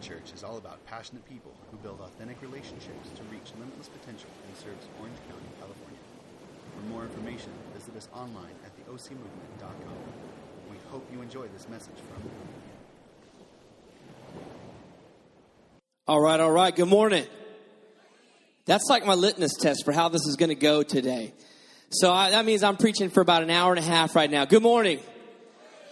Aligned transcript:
Church 0.00 0.32
is 0.34 0.44
all 0.44 0.56
about 0.56 0.84
passionate 0.86 1.28
people 1.28 1.52
who 1.70 1.76
build 1.78 2.00
authentic 2.00 2.40
relationships 2.40 3.08
to 3.16 3.22
reach 3.32 3.52
limitless 3.58 3.88
potential 3.88 4.30
and 4.46 4.56
serves 4.56 4.86
Orange 5.00 5.18
County, 5.28 5.48
California. 5.58 5.98
For 6.76 6.82
more 6.86 7.02
information, 7.02 7.50
visit 7.74 7.96
us 7.96 8.08
online 8.14 8.54
at 8.64 8.72
theocmovement.com. 8.78 9.98
We 10.70 10.76
hope 10.90 11.06
you 11.12 11.20
enjoy 11.20 11.48
this 11.48 11.68
message 11.68 11.96
from. 11.96 12.30
All 16.06 16.20
right, 16.20 16.40
all 16.40 16.52
right. 16.52 16.74
Good 16.74 16.88
morning. 16.88 17.26
That's 18.66 18.88
like 18.88 19.04
my 19.04 19.14
litmus 19.14 19.54
test 19.54 19.84
for 19.84 19.92
how 19.92 20.08
this 20.08 20.26
is 20.26 20.36
going 20.36 20.50
to 20.50 20.54
go 20.54 20.82
today. 20.82 21.34
So 21.90 22.12
I, 22.12 22.30
that 22.30 22.44
means 22.44 22.62
I'm 22.62 22.76
preaching 22.76 23.10
for 23.10 23.20
about 23.20 23.42
an 23.42 23.50
hour 23.50 23.72
and 23.72 23.84
a 23.84 23.86
half 23.86 24.14
right 24.14 24.30
now. 24.30 24.44
Good 24.44 24.62
morning. 24.62 25.00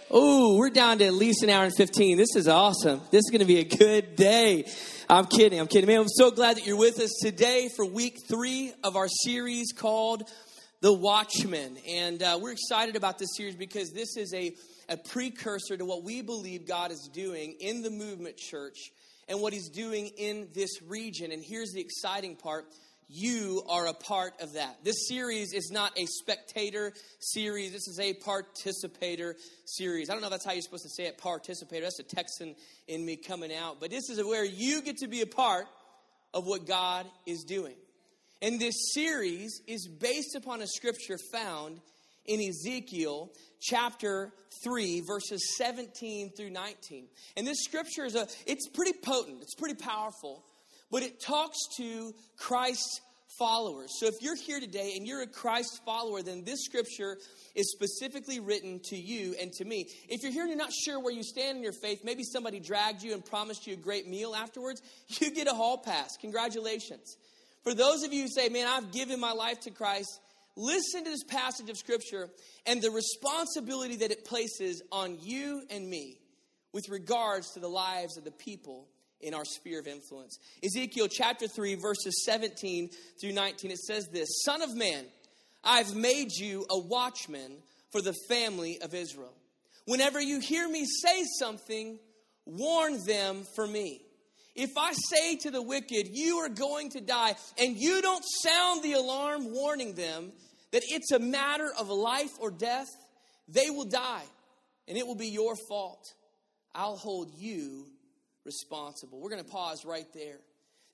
Oh, 0.09 0.55
we're 0.55 0.69
down 0.69 0.99
to 0.99 1.05
at 1.05 1.13
least 1.13 1.43
an 1.43 1.49
hour 1.49 1.65
and 1.65 1.75
15. 1.75 2.15
This 2.15 2.37
is 2.37 2.47
awesome. 2.47 3.01
This 3.11 3.25
is 3.25 3.29
going 3.29 3.41
to 3.41 3.45
be 3.45 3.59
a 3.59 3.65
good 3.65 4.15
day. 4.15 4.63
I'm 5.09 5.25
kidding. 5.25 5.59
I'm 5.59 5.67
kidding. 5.67 5.85
Man, 5.85 5.99
I'm 5.99 6.07
so 6.07 6.31
glad 6.31 6.55
that 6.55 6.65
you're 6.65 6.77
with 6.77 7.01
us 7.01 7.11
today 7.21 7.67
for 7.75 7.85
week 7.85 8.19
three 8.25 8.71
of 8.85 8.95
our 8.95 9.09
series 9.09 9.73
called 9.73 10.23
The 10.79 10.93
Watchman. 10.93 11.77
And 11.85 12.23
uh, 12.23 12.39
we're 12.41 12.53
excited 12.53 12.95
about 12.95 13.19
this 13.19 13.35
series 13.35 13.57
because 13.57 13.91
this 13.91 14.15
is 14.15 14.33
a, 14.33 14.55
a 14.87 14.95
precursor 14.95 15.75
to 15.75 15.83
what 15.83 16.05
we 16.05 16.21
believe 16.21 16.65
God 16.65 16.91
is 16.91 17.09
doing 17.11 17.57
in 17.59 17.81
the 17.81 17.91
movement 17.91 18.37
church 18.37 18.93
and 19.27 19.41
what 19.41 19.51
he's 19.51 19.67
doing 19.67 20.07
in 20.17 20.47
this 20.53 20.81
region. 20.83 21.33
And 21.33 21.43
here's 21.45 21.73
the 21.73 21.81
exciting 21.81 22.37
part 22.37 22.63
you 23.09 23.63
are 23.69 23.87
a 23.87 23.93
part 23.93 24.33
of 24.41 24.53
that. 24.53 24.83
This 24.83 25.07
series 25.07 25.53
is 25.53 25.71
not 25.71 25.97
a 25.97 26.05
spectator 26.05 26.93
series. 27.19 27.71
This 27.71 27.87
is 27.87 27.99
a 28.01 28.13
participator 28.13 29.35
series. 29.65 30.09
I 30.09 30.13
don't 30.13 30.21
know 30.21 30.27
if 30.27 30.31
that's 30.31 30.45
how 30.45 30.51
you're 30.51 30.61
supposed 30.61 30.83
to 30.83 30.89
say 30.89 31.05
it, 31.05 31.17
participator. 31.17 31.83
That's 31.83 31.99
a 31.99 32.03
Texan 32.03 32.55
in 32.87 33.05
me 33.05 33.15
coming 33.15 33.53
out. 33.53 33.79
But 33.79 33.91
this 33.91 34.09
is 34.09 34.23
where 34.23 34.43
you 34.43 34.81
get 34.81 34.97
to 34.97 35.07
be 35.07 35.21
a 35.21 35.27
part 35.27 35.67
of 36.33 36.45
what 36.45 36.67
God 36.67 37.05
is 37.25 37.43
doing. 37.43 37.75
And 38.41 38.59
this 38.59 38.75
series 38.93 39.61
is 39.67 39.87
based 39.87 40.35
upon 40.35 40.61
a 40.61 40.67
scripture 40.67 41.17
found 41.31 41.79
in 42.25 42.41
Ezekiel 42.41 43.31
chapter 43.61 44.33
3 44.65 45.01
verses 45.07 45.55
17 45.57 46.31
through 46.35 46.49
19. 46.49 47.07
And 47.37 47.47
this 47.47 47.63
scripture 47.63 48.03
is 48.03 48.15
a 48.15 48.27
it's 48.45 48.67
pretty 48.67 48.93
potent. 49.01 49.41
It's 49.41 49.55
pretty 49.55 49.75
powerful 49.75 50.43
but 50.91 51.03
it 51.03 51.19
talks 51.19 51.57
to 51.77 52.13
Christ's 52.37 53.01
followers. 53.37 53.91
So 53.99 54.07
if 54.07 54.15
you're 54.21 54.35
here 54.35 54.59
today 54.59 54.93
and 54.95 55.07
you're 55.07 55.21
a 55.21 55.27
Christ 55.27 55.81
follower, 55.85 56.21
then 56.21 56.43
this 56.43 56.63
scripture 56.63 57.17
is 57.55 57.71
specifically 57.71 58.39
written 58.39 58.79
to 58.85 58.95
you 58.95 59.35
and 59.39 59.51
to 59.53 59.65
me. 59.65 59.87
If 60.09 60.23
you're 60.23 60.31
here 60.31 60.43
and 60.43 60.49
you're 60.49 60.57
not 60.57 60.73
sure 60.73 60.99
where 60.99 61.13
you 61.13 61.23
stand 61.23 61.57
in 61.57 61.63
your 61.63 61.73
faith, 61.73 62.01
maybe 62.03 62.23
somebody 62.23 62.59
dragged 62.59 63.03
you 63.03 63.13
and 63.13 63.23
promised 63.23 63.67
you 63.67 63.73
a 63.73 63.77
great 63.77 64.07
meal 64.07 64.35
afterwards, 64.35 64.81
you 65.07 65.31
get 65.31 65.47
a 65.47 65.53
hall 65.53 65.77
pass. 65.77 66.17
Congratulations. 66.17 67.17
For 67.63 67.73
those 67.73 68.03
of 68.03 68.13
you 68.13 68.23
who 68.23 68.27
say, 68.29 68.49
man, 68.49 68.67
I've 68.67 68.91
given 68.91 69.19
my 69.19 69.33
life 69.33 69.59
to 69.61 69.71
Christ, 69.71 70.19
listen 70.55 71.03
to 71.03 71.09
this 71.09 71.23
passage 71.23 71.69
of 71.69 71.77
scripture 71.77 72.29
and 72.65 72.81
the 72.81 72.91
responsibility 72.91 73.97
that 73.97 74.11
it 74.11 74.25
places 74.25 74.81
on 74.91 75.17
you 75.21 75.63
and 75.69 75.87
me 75.89 76.19
with 76.73 76.89
regards 76.89 77.51
to 77.51 77.59
the 77.59 77.67
lives 77.67 78.17
of 78.17 78.23
the 78.23 78.31
people 78.31 78.87
in 79.21 79.33
our 79.33 79.45
sphere 79.45 79.79
of 79.79 79.87
influence. 79.87 80.37
Ezekiel 80.63 81.07
chapter 81.09 81.47
3, 81.47 81.75
verses 81.75 82.23
17 82.25 82.89
through 83.19 83.33
19, 83.33 83.71
it 83.71 83.79
says 83.79 84.07
this 84.11 84.27
Son 84.43 84.61
of 84.61 84.75
man, 84.75 85.05
I've 85.63 85.95
made 85.95 86.31
you 86.31 86.65
a 86.69 86.79
watchman 86.79 87.57
for 87.91 88.01
the 88.01 88.15
family 88.29 88.79
of 88.81 88.93
Israel. 88.93 89.33
Whenever 89.85 90.21
you 90.21 90.39
hear 90.39 90.67
me 90.67 90.85
say 90.85 91.23
something, 91.39 91.97
warn 92.45 93.03
them 93.05 93.45
for 93.55 93.65
me. 93.65 94.01
If 94.55 94.71
I 94.77 94.91
say 94.93 95.35
to 95.37 95.51
the 95.51 95.61
wicked, 95.61 96.07
You 96.11 96.37
are 96.37 96.49
going 96.49 96.89
to 96.91 97.01
die, 97.01 97.35
and 97.59 97.77
you 97.77 98.01
don't 98.01 98.23
sound 98.43 98.83
the 98.83 98.93
alarm 98.93 99.53
warning 99.53 99.93
them 99.93 100.31
that 100.71 100.83
it's 100.89 101.11
a 101.11 101.19
matter 101.19 101.71
of 101.79 101.89
life 101.89 102.31
or 102.39 102.51
death, 102.51 102.87
they 103.47 103.69
will 103.69 103.85
die, 103.85 104.25
and 104.87 104.97
it 104.97 105.05
will 105.05 105.15
be 105.15 105.29
your 105.29 105.55
fault. 105.69 106.03
I'll 106.73 106.97
hold 106.97 107.31
you 107.37 107.85
responsible. 108.47 109.19
We're 109.19 109.29
going 109.29 109.43
to 109.43 109.51
pause 109.51 109.85
right 109.85 110.07
there. 110.15 110.39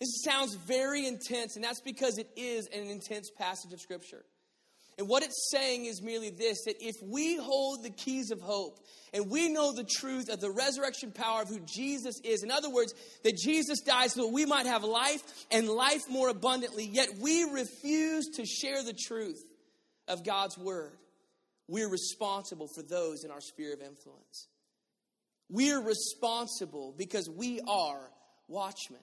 This 0.01 0.21
sounds 0.25 0.55
very 0.55 1.07
intense, 1.07 1.55
and 1.55 1.63
that's 1.63 1.79
because 1.79 2.17
it 2.17 2.27
is 2.35 2.67
an 2.73 2.89
intense 2.89 3.29
passage 3.29 3.71
of 3.71 3.79
Scripture. 3.79 4.25
And 4.97 5.07
what 5.07 5.23
it's 5.23 5.49
saying 5.49 5.85
is 5.85 6.01
merely 6.01 6.29
this 6.29 6.65
that 6.65 6.75
if 6.79 6.95
we 7.01 7.37
hold 7.37 7.83
the 7.83 7.89
keys 7.89 8.29
of 8.31 8.41
hope 8.41 8.79
and 9.13 9.29
we 9.29 9.49
know 9.49 9.71
the 9.71 9.87
truth 9.99 10.29
of 10.29 10.39
the 10.39 10.51
resurrection 10.51 11.11
power 11.11 11.41
of 11.41 11.47
who 11.47 11.61
Jesus 11.61 12.19
is, 12.23 12.43
in 12.43 12.51
other 12.51 12.69
words, 12.69 12.93
that 13.23 13.37
Jesus 13.37 13.79
died 13.81 14.11
so 14.11 14.23
that 14.23 14.33
we 14.33 14.45
might 14.45 14.65
have 14.65 14.83
life 14.83 15.21
and 15.49 15.67
life 15.67 16.01
more 16.09 16.29
abundantly, 16.29 16.85
yet 16.85 17.09
we 17.21 17.43
refuse 17.43 18.27
to 18.35 18.45
share 18.45 18.83
the 18.83 18.93
truth 19.07 19.41
of 20.07 20.25
God's 20.25 20.57
word, 20.57 20.97
we're 21.67 21.89
responsible 21.89 22.67
for 22.67 22.83
those 22.83 23.23
in 23.23 23.31
our 23.31 23.41
sphere 23.41 23.73
of 23.73 23.79
influence. 23.79 24.47
We're 25.53 25.83
responsible 25.83 26.95
because 26.97 27.29
we 27.29 27.61
are 27.67 27.99
watchmen. 28.47 28.99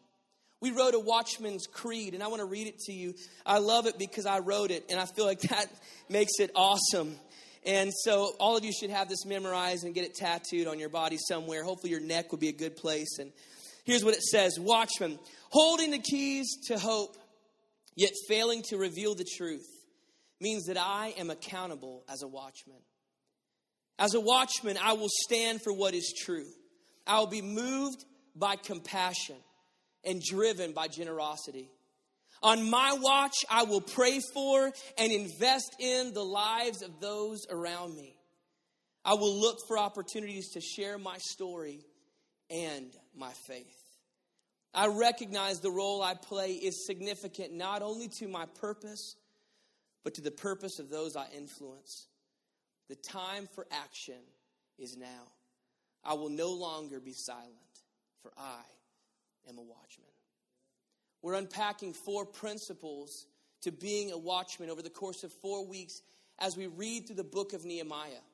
We 0.60 0.72
wrote 0.72 0.94
a 0.94 0.98
watchman's 0.98 1.68
creed, 1.68 2.12
and 2.12 2.24
I 2.24 2.26
want 2.26 2.40
to 2.40 2.44
read 2.44 2.66
it 2.66 2.80
to 2.86 2.92
you. 2.92 3.14
I 3.46 3.58
love 3.58 3.86
it 3.86 3.98
because 4.00 4.26
I 4.26 4.40
wrote 4.40 4.72
it, 4.72 4.84
and 4.90 4.98
I 4.98 5.06
feel 5.06 5.26
like 5.26 5.40
that 5.48 5.66
makes 6.08 6.40
it 6.40 6.50
awesome. 6.56 7.14
And 7.64 7.92
so, 7.94 8.34
all 8.40 8.56
of 8.56 8.64
you 8.64 8.72
should 8.72 8.90
have 8.90 9.08
this 9.08 9.24
memorized 9.24 9.84
and 9.84 9.94
get 9.94 10.04
it 10.04 10.14
tattooed 10.14 10.66
on 10.66 10.80
your 10.80 10.88
body 10.88 11.18
somewhere. 11.28 11.62
Hopefully, 11.62 11.92
your 11.92 12.00
neck 12.00 12.32
would 12.32 12.40
be 12.40 12.48
a 12.48 12.52
good 12.52 12.74
place. 12.74 13.20
And 13.20 13.30
here's 13.84 14.04
what 14.04 14.14
it 14.14 14.22
says 14.22 14.58
Watchman, 14.58 15.20
holding 15.50 15.92
the 15.92 16.00
keys 16.00 16.48
to 16.66 16.80
hope, 16.80 17.16
yet 17.94 18.10
failing 18.28 18.64
to 18.70 18.76
reveal 18.76 19.14
the 19.14 19.26
truth, 19.36 19.68
means 20.40 20.64
that 20.64 20.76
I 20.76 21.14
am 21.16 21.30
accountable 21.30 22.02
as 22.08 22.22
a 22.22 22.28
watchman. 22.28 22.80
As 24.00 24.14
a 24.14 24.20
watchman, 24.20 24.78
I 24.82 24.94
will 24.94 25.10
stand 25.26 25.60
for 25.62 25.74
what 25.74 25.92
is 25.92 26.14
true. 26.24 26.46
I 27.06 27.18
will 27.18 27.26
be 27.26 27.42
moved 27.42 28.02
by 28.34 28.56
compassion 28.56 29.36
and 30.02 30.22
driven 30.22 30.72
by 30.72 30.88
generosity. 30.88 31.70
On 32.42 32.70
my 32.70 32.96
watch, 32.98 33.34
I 33.50 33.64
will 33.64 33.82
pray 33.82 34.20
for 34.32 34.72
and 34.96 35.12
invest 35.12 35.76
in 35.78 36.14
the 36.14 36.24
lives 36.24 36.80
of 36.80 36.98
those 37.00 37.46
around 37.50 37.94
me. 37.94 38.16
I 39.04 39.12
will 39.14 39.38
look 39.38 39.58
for 39.68 39.76
opportunities 39.78 40.48
to 40.52 40.62
share 40.62 40.96
my 40.96 41.18
story 41.18 41.80
and 42.48 42.90
my 43.14 43.32
faith. 43.46 43.66
I 44.72 44.86
recognize 44.86 45.60
the 45.60 45.70
role 45.70 46.00
I 46.00 46.14
play 46.14 46.52
is 46.52 46.86
significant 46.86 47.52
not 47.52 47.82
only 47.82 48.08
to 48.20 48.28
my 48.28 48.46
purpose, 48.60 49.16
but 50.04 50.14
to 50.14 50.22
the 50.22 50.30
purpose 50.30 50.78
of 50.78 50.88
those 50.88 51.16
I 51.16 51.26
influence. 51.36 52.06
The 52.90 52.96
time 52.96 53.48
for 53.54 53.68
action 53.70 54.18
is 54.76 54.96
now. 54.96 55.28
I 56.04 56.14
will 56.14 56.28
no 56.28 56.50
longer 56.50 56.98
be 56.98 57.12
silent, 57.12 57.54
for 58.20 58.32
I 58.36 58.62
am 59.48 59.58
a 59.58 59.62
watchman. 59.62 60.08
We're 61.22 61.34
unpacking 61.34 61.92
four 61.92 62.26
principles 62.26 63.26
to 63.62 63.70
being 63.70 64.10
a 64.10 64.18
watchman 64.18 64.70
over 64.70 64.82
the 64.82 64.90
course 64.90 65.22
of 65.22 65.32
four 65.40 65.64
weeks 65.64 66.02
as 66.40 66.56
we 66.56 66.66
read 66.66 67.06
through 67.06 67.14
the 67.14 67.22
book 67.22 67.52
of 67.52 67.64
Nehemiah. 67.64 68.24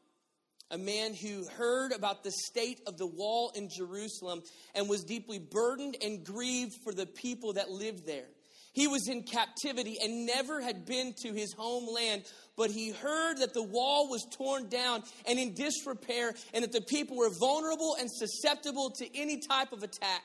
A 0.71 0.79
man 0.79 1.13
who 1.13 1.45
heard 1.59 1.93
about 1.93 2.25
the 2.25 2.33
state 2.33 2.81
of 2.87 2.97
the 2.97 3.07
wall 3.07 3.53
in 3.55 3.69
Jerusalem 3.69 4.43
and 4.75 4.89
was 4.89 5.05
deeply 5.05 5.39
burdened 5.39 5.99
and 6.03 6.25
grieved 6.25 6.73
for 6.83 6.95
the 6.95 7.05
people 7.05 7.53
that 7.53 7.71
lived 7.71 8.07
there. 8.07 8.31
He 8.77 8.87
was 8.87 9.09
in 9.09 9.23
captivity 9.23 9.97
and 10.05 10.27
never 10.27 10.61
had 10.61 10.85
been 10.85 11.15
to 11.23 11.33
his 11.33 11.55
homeland, 11.55 12.25
but 12.59 12.71
he 12.71 12.91
heard 12.91 13.39
that 13.39 13.55
the 13.55 13.63
wall 13.63 14.11
was 14.11 14.27
torn 14.31 14.69
down 14.69 15.03
and 15.27 15.39
in 15.39 15.55
disrepair, 15.55 16.35
and 16.53 16.63
that 16.63 16.73
the 16.73 16.83
people 16.83 17.17
were 17.17 17.31
vulnerable 17.31 17.97
and 17.99 18.11
susceptible 18.11 18.91
to 18.99 19.19
any 19.19 19.41
type 19.41 19.73
of 19.73 19.83
attack. 19.83 20.21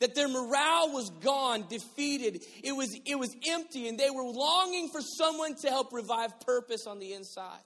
That 0.00 0.16
their 0.16 0.26
morale 0.26 0.92
was 0.92 1.10
gone, 1.22 1.66
defeated. 1.70 2.42
It 2.64 2.72
was, 2.72 2.98
it 3.06 3.14
was 3.20 3.32
empty, 3.46 3.86
and 3.86 3.96
they 3.96 4.10
were 4.10 4.24
longing 4.24 4.88
for 4.88 5.00
someone 5.00 5.54
to 5.62 5.68
help 5.68 5.92
revive 5.92 6.40
purpose 6.40 6.88
on 6.88 6.98
the 6.98 7.12
inside. 7.12 7.62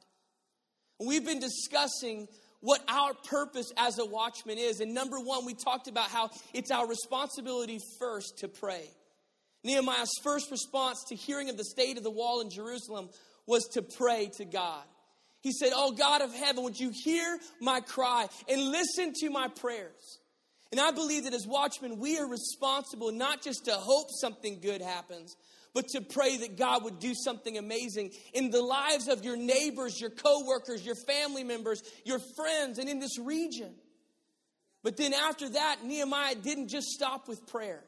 We've 0.98 1.24
been 1.24 1.40
discussing 1.40 2.28
what 2.60 2.82
our 2.88 3.14
purpose 3.14 3.72
as 3.78 3.98
a 3.98 4.04
watchman 4.04 4.58
is. 4.58 4.80
And 4.80 4.92
number 4.92 5.18
one, 5.18 5.46
we 5.46 5.54
talked 5.54 5.88
about 5.88 6.10
how 6.10 6.28
it's 6.52 6.70
our 6.70 6.86
responsibility 6.86 7.78
first 7.98 8.40
to 8.40 8.48
pray. 8.48 8.90
Nehemiah's 9.62 10.12
first 10.22 10.50
response 10.50 11.04
to 11.08 11.16
hearing 11.16 11.50
of 11.50 11.56
the 11.56 11.64
state 11.64 11.96
of 11.98 12.02
the 12.02 12.10
wall 12.10 12.40
in 12.40 12.50
Jerusalem 12.50 13.10
was 13.46 13.64
to 13.72 13.82
pray 13.82 14.30
to 14.36 14.44
God. 14.44 14.84
He 15.42 15.52
said, 15.52 15.70
Oh 15.74 15.92
God 15.92 16.22
of 16.22 16.34
heaven, 16.34 16.64
would 16.64 16.78
you 16.78 16.92
hear 16.92 17.38
my 17.60 17.80
cry 17.80 18.26
and 18.48 18.70
listen 18.70 19.12
to 19.20 19.30
my 19.30 19.48
prayers? 19.48 20.18
And 20.70 20.80
I 20.80 20.92
believe 20.92 21.24
that 21.24 21.34
as 21.34 21.46
watchmen, 21.46 21.98
we 21.98 22.18
are 22.18 22.28
responsible 22.28 23.10
not 23.10 23.42
just 23.42 23.64
to 23.64 23.72
hope 23.72 24.08
something 24.20 24.60
good 24.60 24.80
happens, 24.80 25.34
but 25.74 25.88
to 25.88 26.00
pray 26.00 26.36
that 26.38 26.56
God 26.56 26.84
would 26.84 26.98
do 27.00 27.12
something 27.14 27.58
amazing 27.58 28.12
in 28.34 28.50
the 28.50 28.62
lives 28.62 29.08
of 29.08 29.24
your 29.24 29.36
neighbors, 29.36 30.00
your 30.00 30.10
coworkers, 30.10 30.84
your 30.84 30.94
family 30.94 31.44
members, 31.44 31.82
your 32.04 32.20
friends, 32.36 32.78
and 32.78 32.88
in 32.88 32.98
this 32.98 33.18
region. 33.18 33.74
But 34.82 34.96
then 34.96 35.12
after 35.12 35.48
that, 35.48 35.84
Nehemiah 35.84 36.36
didn't 36.36 36.68
just 36.68 36.88
stop 36.88 37.28
with 37.28 37.46
prayer. 37.46 37.82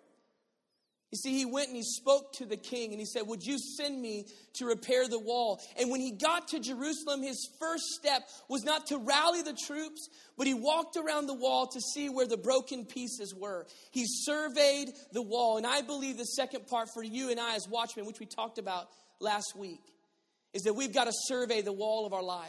You 1.13 1.19
see, 1.19 1.37
he 1.37 1.45
went 1.45 1.69
and 1.69 1.77
he 1.77 1.83
spoke 1.83 2.33
to 2.39 2.47
the 2.47 2.57
king 2.57 2.91
and 2.91 2.99
he 2.99 3.05
said, 3.05 3.27
Would 3.27 3.45
you 3.45 3.59
send 3.59 4.01
me 4.01 4.25
to 4.55 4.65
repair 4.65 5.07
the 5.07 5.19
wall? 5.19 5.61
And 5.79 5.91
when 5.91 6.01
he 6.01 6.11
got 6.11 6.49
to 6.49 6.59
Jerusalem, 6.59 7.23
his 7.23 7.51
first 7.61 7.85
step 8.01 8.23
was 8.49 8.65
not 8.65 8.87
to 8.87 8.97
rally 8.97 9.43
the 9.43 9.55
troops, 9.67 10.09
but 10.39 10.47
he 10.47 10.55
walked 10.55 10.97
around 10.97 11.27
the 11.27 11.35
wall 11.35 11.67
to 11.67 11.81
see 11.83 12.09
where 12.09 12.27
the 12.27 12.39
broken 12.39 12.87
pieces 12.87 13.35
were. 13.35 13.67
He 13.91 14.07
surveyed 14.07 14.89
the 15.13 15.21
wall. 15.21 15.59
And 15.59 15.67
I 15.67 15.83
believe 15.83 16.17
the 16.17 16.25
second 16.25 16.67
part 16.67 16.89
for 16.95 17.05
you 17.05 17.31
and 17.31 17.39
I 17.39 17.57
as 17.57 17.69
watchmen, 17.69 18.07
which 18.07 18.19
we 18.19 18.25
talked 18.25 18.57
about 18.57 18.89
last 19.21 19.53
week, 19.55 19.85
is 20.55 20.63
that 20.63 20.73
we've 20.73 20.95
got 20.95 21.05
to 21.05 21.13
survey 21.27 21.61
the 21.61 21.75
wall 21.75 22.07
of 22.07 22.15
our 22.15 22.23
life 22.23 22.49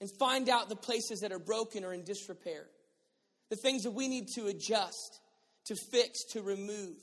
and 0.00 0.08
find 0.20 0.48
out 0.48 0.68
the 0.68 0.76
places 0.76 1.20
that 1.20 1.32
are 1.32 1.40
broken 1.40 1.84
or 1.84 1.92
in 1.92 2.04
disrepair, 2.04 2.66
the 3.50 3.56
things 3.56 3.82
that 3.82 3.90
we 3.90 4.06
need 4.06 4.28
to 4.36 4.46
adjust, 4.46 5.18
to 5.66 5.74
fix, 5.90 6.22
to 6.34 6.40
remove 6.40 6.94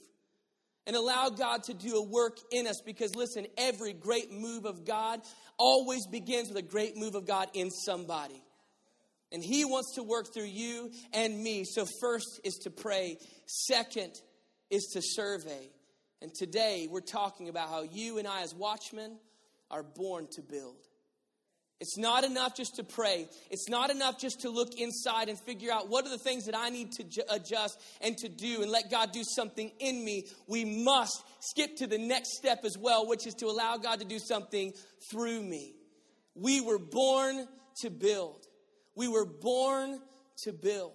and 0.88 0.96
allow 0.96 1.30
God 1.30 1.64
to 1.64 1.74
do 1.74 1.98
a 1.98 2.04
work 2.04 2.38
in 2.52 2.68
us 2.68 2.82
because 2.86 3.16
listen, 3.16 3.48
every 3.58 3.94
great 3.94 4.32
move 4.32 4.66
of 4.66 4.86
God 4.86 5.22
always 5.58 6.08
begins 6.08 6.50
with 6.50 6.58
a 6.58 6.68
great 6.68 6.98
move 6.98 7.16
of 7.16 7.28
God 7.28 7.50
in 7.54 7.70
somebody. 7.70 8.42
And 9.32 9.44
He 9.44 9.64
wants 9.64 9.96
to 9.96 10.04
work 10.04 10.34
through 10.34 10.46
you 10.46 10.92
and 11.14 11.42
me. 11.42 11.64
So, 11.64 11.86
first 12.02 12.42
is 12.44 12.56
to 12.64 12.70
pray, 12.70 13.18
second 13.46 14.14
is 14.70 14.90
to 14.94 15.02
survey. 15.02 15.70
And 16.22 16.34
today 16.34 16.88
we're 16.90 17.02
talking 17.02 17.50
about 17.50 17.70
how 17.70 17.84
you 17.84 18.18
and 18.18 18.28
I, 18.28 18.42
as 18.42 18.54
watchmen, 18.54 19.18
are 19.70 19.84
born 19.84 20.28
to 20.34 20.42
build. 20.42 20.78
It's 21.82 21.98
not 21.98 22.24
enough 22.24 22.56
just 22.56 22.76
to 22.76 22.84
pray. 22.84 23.28
It's 23.50 23.68
not 23.68 23.90
enough 23.90 24.20
just 24.20 24.42
to 24.42 24.52
look 24.52 24.76
inside 24.80 25.30
and 25.30 25.40
figure 25.40 25.72
out 25.72 25.90
what 25.90 26.06
are 26.06 26.12
the 26.12 26.20
things 26.20 26.46
that 26.46 26.56
I 26.56 26.70
need 26.70 26.92
to 26.92 27.04
ju- 27.04 27.24
adjust 27.28 27.82
and 28.02 28.16
to 28.18 28.30
do 28.30 28.62
and 28.62 28.70
let 28.70 28.92
God 28.92 29.12
do 29.12 29.24
something 29.24 29.72
in 29.80 30.06
me. 30.06 30.28
We 30.48 30.64
must 30.64 31.24
skip 31.40 31.78
to 31.78 31.88
the 31.88 31.98
next 31.98 32.38
step 32.38 32.66
as 32.66 32.78
well, 32.78 33.08
which 33.08 33.26
is 33.26 33.34
to 33.40 33.48
allow 33.48 33.78
God 33.78 34.00
to 34.00 34.06
do 34.06 34.20
something 34.20 34.74
through 35.12 35.42
me. 35.42 35.74
We 36.36 36.62
were 36.62 36.78
born 36.78 37.48
to 37.82 37.90
build. 37.90 38.46
We 38.96 39.08
were 39.08 39.26
born 39.26 40.00
to 40.44 40.54
build. 40.54 40.94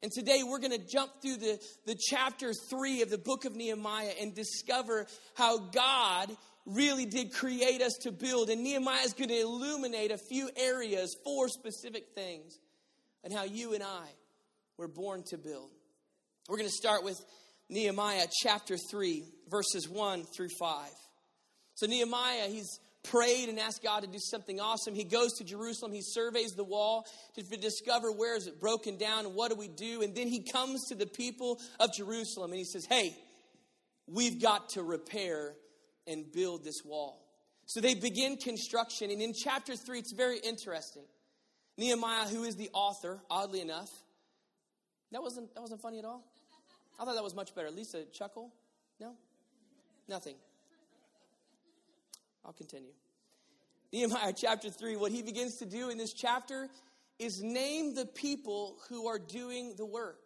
And 0.00 0.12
today 0.12 0.42
we're 0.44 0.60
going 0.60 0.78
to 0.80 0.86
jump 0.86 1.10
through 1.20 1.38
the, 1.38 1.58
the 1.86 1.96
chapter 2.08 2.52
three 2.70 3.02
of 3.02 3.10
the 3.10 3.18
book 3.18 3.44
of 3.44 3.56
Nehemiah 3.56 4.12
and 4.20 4.32
discover 4.32 5.06
how 5.34 5.58
God 5.58 6.30
really 6.70 7.06
did 7.06 7.32
create 7.32 7.82
us 7.82 7.94
to 8.02 8.12
build. 8.12 8.50
And 8.50 8.62
Nehemiah 8.62 9.04
is 9.04 9.12
going 9.12 9.28
to 9.28 9.40
illuminate 9.40 10.10
a 10.10 10.18
few 10.18 10.50
areas, 10.56 11.16
four 11.24 11.48
specific 11.48 12.14
things, 12.14 12.58
and 13.24 13.32
how 13.32 13.44
you 13.44 13.74
and 13.74 13.82
I 13.82 14.06
were 14.76 14.88
born 14.88 15.22
to 15.28 15.38
build. 15.38 15.70
We're 16.48 16.56
going 16.56 16.68
to 16.68 16.74
start 16.74 17.04
with 17.04 17.20
Nehemiah 17.68 18.26
chapter 18.42 18.76
3, 18.90 19.24
verses 19.48 19.88
1 19.88 20.24
through 20.24 20.48
5. 20.58 20.88
So, 21.74 21.86
Nehemiah, 21.86 22.48
he's 22.48 22.80
prayed 23.04 23.48
and 23.48 23.58
asked 23.58 23.82
God 23.82 24.00
to 24.00 24.06
do 24.06 24.18
something 24.18 24.60
awesome. 24.60 24.94
He 24.94 25.04
goes 25.04 25.32
to 25.38 25.44
Jerusalem, 25.44 25.92
he 25.92 26.02
surveys 26.02 26.52
the 26.52 26.64
wall 26.64 27.06
to 27.36 27.42
discover 27.42 28.12
where 28.12 28.36
is 28.36 28.46
it 28.46 28.60
broken 28.60 28.98
down 28.98 29.26
and 29.26 29.34
what 29.34 29.50
do 29.50 29.56
we 29.56 29.68
do. 29.68 30.02
And 30.02 30.14
then 30.14 30.28
he 30.28 30.42
comes 30.42 30.88
to 30.88 30.94
the 30.94 31.06
people 31.06 31.58
of 31.78 31.92
Jerusalem 31.94 32.50
and 32.50 32.58
he 32.58 32.64
says, 32.64 32.84
Hey, 32.84 33.16
we've 34.06 34.40
got 34.40 34.70
to 34.70 34.82
repair 34.82 35.54
and 36.10 36.30
build 36.30 36.64
this 36.64 36.84
wall. 36.84 37.26
So 37.66 37.80
they 37.80 37.94
begin 37.94 38.36
construction, 38.36 39.10
and 39.10 39.22
in 39.22 39.32
chapter 39.32 39.76
3, 39.76 40.00
it's 40.00 40.12
very 40.12 40.38
interesting. 40.38 41.04
Nehemiah, 41.78 42.26
who 42.26 42.42
is 42.42 42.56
the 42.56 42.68
author, 42.72 43.20
oddly 43.30 43.60
enough, 43.60 43.90
that 45.12 45.22
wasn't, 45.22 45.54
that 45.54 45.60
wasn't 45.60 45.80
funny 45.80 45.98
at 45.98 46.04
all? 46.04 46.24
I 46.98 47.04
thought 47.04 47.14
that 47.14 47.24
was 47.24 47.34
much 47.34 47.54
better. 47.54 47.70
Lisa, 47.70 48.04
chuckle? 48.12 48.52
No? 49.00 49.14
Nothing. 50.08 50.34
I'll 52.44 52.52
continue. 52.52 52.92
Nehemiah 53.92 54.34
chapter 54.36 54.70
3, 54.70 54.96
what 54.96 55.12
he 55.12 55.22
begins 55.22 55.56
to 55.56 55.66
do 55.66 55.90
in 55.90 55.98
this 55.98 56.12
chapter 56.12 56.68
is 57.18 57.42
name 57.42 57.94
the 57.94 58.06
people 58.06 58.76
who 58.88 59.06
are 59.06 59.18
doing 59.18 59.74
the 59.76 59.86
work. 59.86 60.20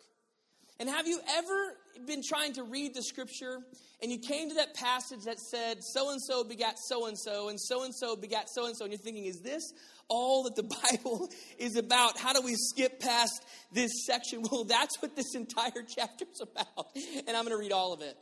And 0.81 0.89
have 0.89 1.07
you 1.07 1.21
ever 1.37 1.77
been 2.07 2.23
trying 2.27 2.55
to 2.55 2.65
read 2.65 2.95
the 2.95 3.03
scripture 3.03 3.59
and 4.03 4.13
you 4.13 4.19
came 4.19 4.51
to 4.51 4.57
that 4.57 4.75
passage 4.75 5.21
that 5.25 5.39
said, 5.39 5.79
so 5.83 6.11
and 6.11 6.21
so 6.21 6.45
begat 6.45 6.77
so 6.79 7.07
and 7.07 7.19
so, 7.19 7.49
and 7.49 7.59
so 7.59 7.85
and 7.85 7.95
so 7.95 8.17
begat 8.17 8.49
so 8.51 8.67
and 8.67 8.77
so, 8.77 8.85
and 8.85 8.93
you're 8.93 9.01
thinking, 9.01 9.25
is 9.25 9.41
this 9.41 9.63
all 10.09 10.45
that 10.45 10.57
the 10.57 10.63
Bible 10.93 11.31
is 11.59 11.77
about? 11.77 12.19
How 12.19 12.35
do 12.35 12.43
we 12.43 12.55
skip 12.55 13.01
past 13.01 13.45
this 13.73 14.05
section? 14.05 14.43
Well, 14.53 14.65
that's 14.65 15.01
what 15.01 15.17
this 15.17 15.35
entire 15.35 15.83
chapter 15.89 16.27
is 16.31 16.43
about. 16.43 16.89
And 17.27 17.35
I'm 17.35 17.45
going 17.45 17.57
to 17.57 17.59
read 17.59 17.73
all 17.73 17.95
of 17.95 18.03
it. 18.03 18.15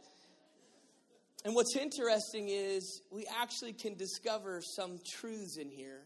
And 1.45 1.55
what's 1.55 1.75
interesting 1.75 2.49
is 2.49 3.03
we 3.11 3.27
actually 3.41 3.73
can 3.73 3.97
discover 3.97 4.61
some 4.63 5.01
truths 5.19 5.57
in 5.59 5.69
here 5.69 6.03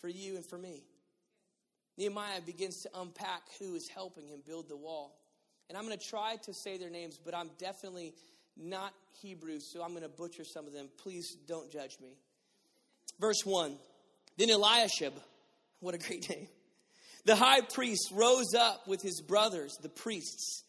for 0.00 0.08
you 0.08 0.34
and 0.34 0.44
for 0.44 0.58
me. 0.58 0.82
Nehemiah 1.96 2.40
begins 2.44 2.82
to 2.82 2.90
unpack 2.94 3.42
who 3.60 3.76
is 3.76 3.88
helping 3.94 4.26
him 4.26 4.40
build 4.44 4.68
the 4.68 4.76
wall. 4.76 5.16
And 5.68 5.76
I'm 5.76 5.84
going 5.84 5.98
to 5.98 6.08
try 6.08 6.36
to 6.44 6.54
say 6.54 6.78
their 6.78 6.90
names, 6.90 7.18
but 7.22 7.34
I'm 7.34 7.50
definitely 7.58 8.14
not 8.56 8.94
Hebrew, 9.20 9.58
so 9.60 9.82
I'm 9.82 9.90
going 9.90 10.02
to 10.02 10.08
butcher 10.08 10.44
some 10.44 10.66
of 10.66 10.72
them. 10.72 10.88
Please 10.98 11.36
don't 11.46 11.70
judge 11.70 11.98
me. 12.00 12.16
Verse 13.20 13.44
1 13.44 13.76
Then 14.36 14.50
Eliashib, 14.50 15.12
what 15.80 15.94
a 15.94 15.98
great 15.98 16.28
name, 16.30 16.48
the 17.24 17.36
high 17.36 17.60
priest 17.60 18.10
rose 18.12 18.54
up 18.54 18.86
with 18.86 19.02
his 19.02 19.20
brothers, 19.20 19.76
the 19.82 19.88
priests, 19.88 20.64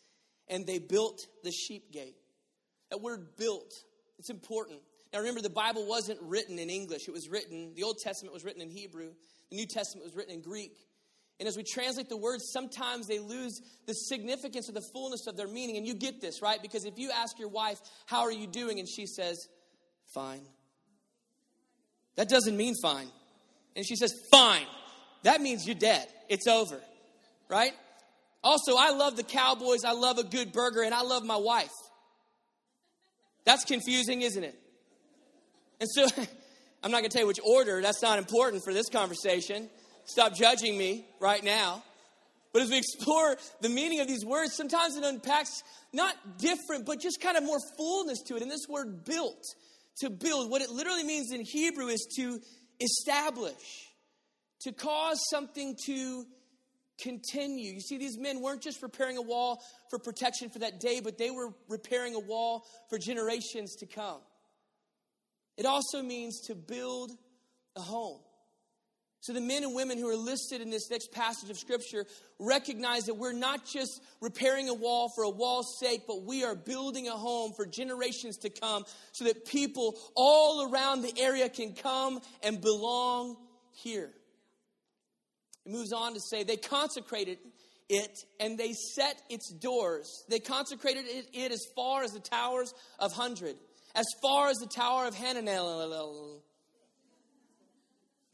and 0.47 0.65
they 0.65 0.79
built 0.79 1.27
the 1.43 1.51
sheep 1.51 1.91
gate. 1.91 2.15
That 2.89 3.01
word 3.01 3.35
built, 3.37 3.73
it's 4.17 4.29
important. 4.29 4.79
Now 5.13 5.19
remember, 5.19 5.41
the 5.41 5.49
Bible 5.49 5.85
wasn't 5.85 6.19
written 6.21 6.59
in 6.59 6.69
English, 6.69 7.07
it 7.07 7.13
was 7.13 7.29
written, 7.29 7.73
the 7.75 7.83
Old 7.83 7.97
Testament 7.99 8.33
was 8.33 8.43
written 8.43 8.61
in 8.61 8.69
Hebrew, 8.69 9.11
the 9.49 9.55
New 9.55 9.67
Testament 9.67 10.05
was 10.05 10.15
written 10.15 10.33
in 10.33 10.41
Greek. 10.41 10.75
And 11.39 11.47
as 11.47 11.55
we 11.55 11.63
translate 11.63 12.09
the 12.09 12.17
words, 12.17 12.49
sometimes 12.51 13.07
they 13.07 13.19
lose 13.19 13.61
the 13.85 13.93
significance 13.93 14.69
or 14.69 14.73
the 14.73 14.85
fullness 14.93 15.27
of 15.27 15.37
their 15.37 15.47
meaning. 15.47 15.77
And 15.77 15.85
you 15.85 15.93
get 15.93 16.19
this, 16.19 16.41
right? 16.41 16.59
Because 16.61 16.85
if 16.85 16.97
you 16.97 17.11
ask 17.11 17.37
your 17.37 17.49
wife, 17.49 17.79
How 18.07 18.21
are 18.21 18.31
you 18.31 18.47
doing? 18.47 18.79
and 18.79 18.89
she 18.89 19.05
says, 19.05 19.47
Fine. 20.13 20.41
That 22.15 22.27
doesn't 22.29 22.57
mean 22.57 22.73
fine. 22.81 23.09
And 23.75 23.85
she 23.85 23.95
says, 23.95 24.13
Fine. 24.31 24.65
That 25.23 25.41
means 25.41 25.65
you're 25.65 25.75
dead. 25.75 26.07
It's 26.29 26.47
over, 26.47 26.79
right? 27.49 27.73
Also, 28.43 28.75
I 28.77 28.91
love 28.91 29.15
the 29.15 29.23
Cowboys. 29.23 29.83
I 29.85 29.91
love 29.91 30.17
a 30.17 30.23
good 30.23 30.51
burger, 30.51 30.81
and 30.81 30.93
I 30.93 31.01
love 31.01 31.23
my 31.23 31.35
wife. 31.35 31.71
That's 33.45 33.63
confusing, 33.65 34.21
isn't 34.21 34.43
it? 34.43 34.55
And 35.79 35.89
so, 35.89 36.05
I'm 36.83 36.91
not 36.91 36.99
going 36.99 37.09
to 37.09 37.09
tell 37.09 37.21
you 37.21 37.27
which 37.27 37.39
order. 37.43 37.81
That's 37.81 38.01
not 38.01 38.19
important 38.19 38.63
for 38.63 38.73
this 38.73 38.89
conversation. 38.89 39.69
Stop 40.07 40.33
judging 40.33 40.77
me 40.77 41.05
right 41.19 41.43
now. 41.43 41.83
But 42.53 42.61
as 42.61 42.69
we 42.69 42.77
explore 42.77 43.37
the 43.61 43.69
meaning 43.69 43.99
of 43.99 44.07
these 44.07 44.25
words, 44.25 44.55
sometimes 44.55 44.95
it 44.95 45.03
unpacks 45.03 45.61
not 45.93 46.39
different, 46.39 46.85
but 46.85 46.99
just 46.99 47.21
kind 47.21 47.37
of 47.37 47.43
more 47.43 47.59
fullness 47.77 48.23
to 48.27 48.35
it. 48.35 48.41
And 48.41 48.49
this 48.49 48.65
word 48.67 49.03
built, 49.05 49.43
to 49.99 50.09
build, 50.09 50.49
what 50.49 50.61
it 50.61 50.69
literally 50.69 51.03
means 51.03 51.31
in 51.31 51.41
Hebrew 51.41 51.87
is 51.87 52.07
to 52.17 52.39
establish, 52.79 53.89
to 54.61 54.71
cause 54.71 55.19
something 55.29 55.75
to 55.85 56.25
continue. 56.99 57.73
You 57.73 57.81
see, 57.81 57.97
these 57.97 58.17
men 58.17 58.41
weren't 58.41 58.63
just 58.63 58.81
repairing 58.81 59.17
a 59.17 59.21
wall 59.21 59.61
for 59.89 59.99
protection 59.99 60.49
for 60.49 60.59
that 60.59 60.79
day, 60.79 61.01
but 61.03 61.17
they 61.17 61.29
were 61.29 61.49
repairing 61.67 62.15
a 62.15 62.19
wall 62.19 62.63
for 62.89 62.97
generations 62.97 63.75
to 63.75 63.85
come. 63.85 64.21
It 65.57 65.65
also 65.65 66.01
means 66.01 66.39
to 66.47 66.55
build 66.55 67.11
a 67.75 67.81
home. 67.81 68.21
So, 69.19 69.33
the 69.33 69.41
men 69.41 69.63
and 69.63 69.73
women 69.75 69.97
who 69.97 70.07
are 70.09 70.15
listed 70.15 70.61
in 70.61 70.69
this 70.69 70.89
next 70.89 71.11
passage 71.11 71.49
of 71.49 71.57
Scripture 71.57 72.05
recognize 72.39 73.05
that 73.05 73.15
we're 73.15 73.33
not 73.33 73.65
just 73.65 74.01
repairing 74.21 74.69
a 74.69 74.73
wall 74.73 75.11
for 75.15 75.23
a 75.23 75.29
wall's 75.29 75.77
sake, 75.79 76.03
but 76.07 76.23
we 76.23 76.43
are 76.43 76.55
building 76.55 77.07
a 77.07 77.11
home 77.11 77.51
for 77.55 77.65
generations 77.65 78.37
to 78.37 78.49
come 78.49 78.85
so 79.11 79.25
that 79.25 79.45
people 79.45 79.97
all 80.15 80.71
around 80.71 81.01
the 81.01 81.13
area 81.19 81.49
can 81.49 81.73
come 81.73 82.21
and 82.43 82.61
belong 82.61 83.35
here. 83.71 84.11
It 85.65 85.71
moves 85.71 85.91
on 85.91 86.13
to 86.13 86.19
say 86.19 86.43
they 86.43 86.57
consecrated 86.57 87.39
it 87.89 88.17
and 88.39 88.57
they 88.57 88.73
set 88.95 89.21
its 89.29 89.51
doors. 89.51 90.23
They 90.29 90.39
consecrated 90.39 91.05
it, 91.05 91.27
it 91.33 91.51
as 91.51 91.65
far 91.75 92.03
as 92.03 92.11
the 92.11 92.19
towers 92.19 92.73
of 92.99 93.13
Hundred, 93.13 93.55
as 93.95 94.05
far 94.21 94.49
as 94.49 94.57
the 94.57 94.67
tower 94.67 95.05
of 95.05 95.15
Hananel 95.15 96.41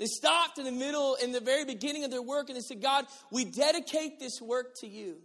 they 0.04 0.08
stopped 0.08 0.60
in 0.60 0.66
the 0.66 0.72
middle, 0.74 1.16
in 1.16 1.32
the 1.32 1.40
very 1.40 1.64
beginning 1.64 2.04
of 2.04 2.12
their 2.12 2.22
work, 2.22 2.50
and 2.50 2.58
they 2.58 2.62
said, 2.62 2.82
God, 2.82 3.06
we 3.32 3.46
dedicate 3.46 4.20
this 4.20 4.42
work 4.42 4.76
to 4.82 4.88
you. 4.88 5.16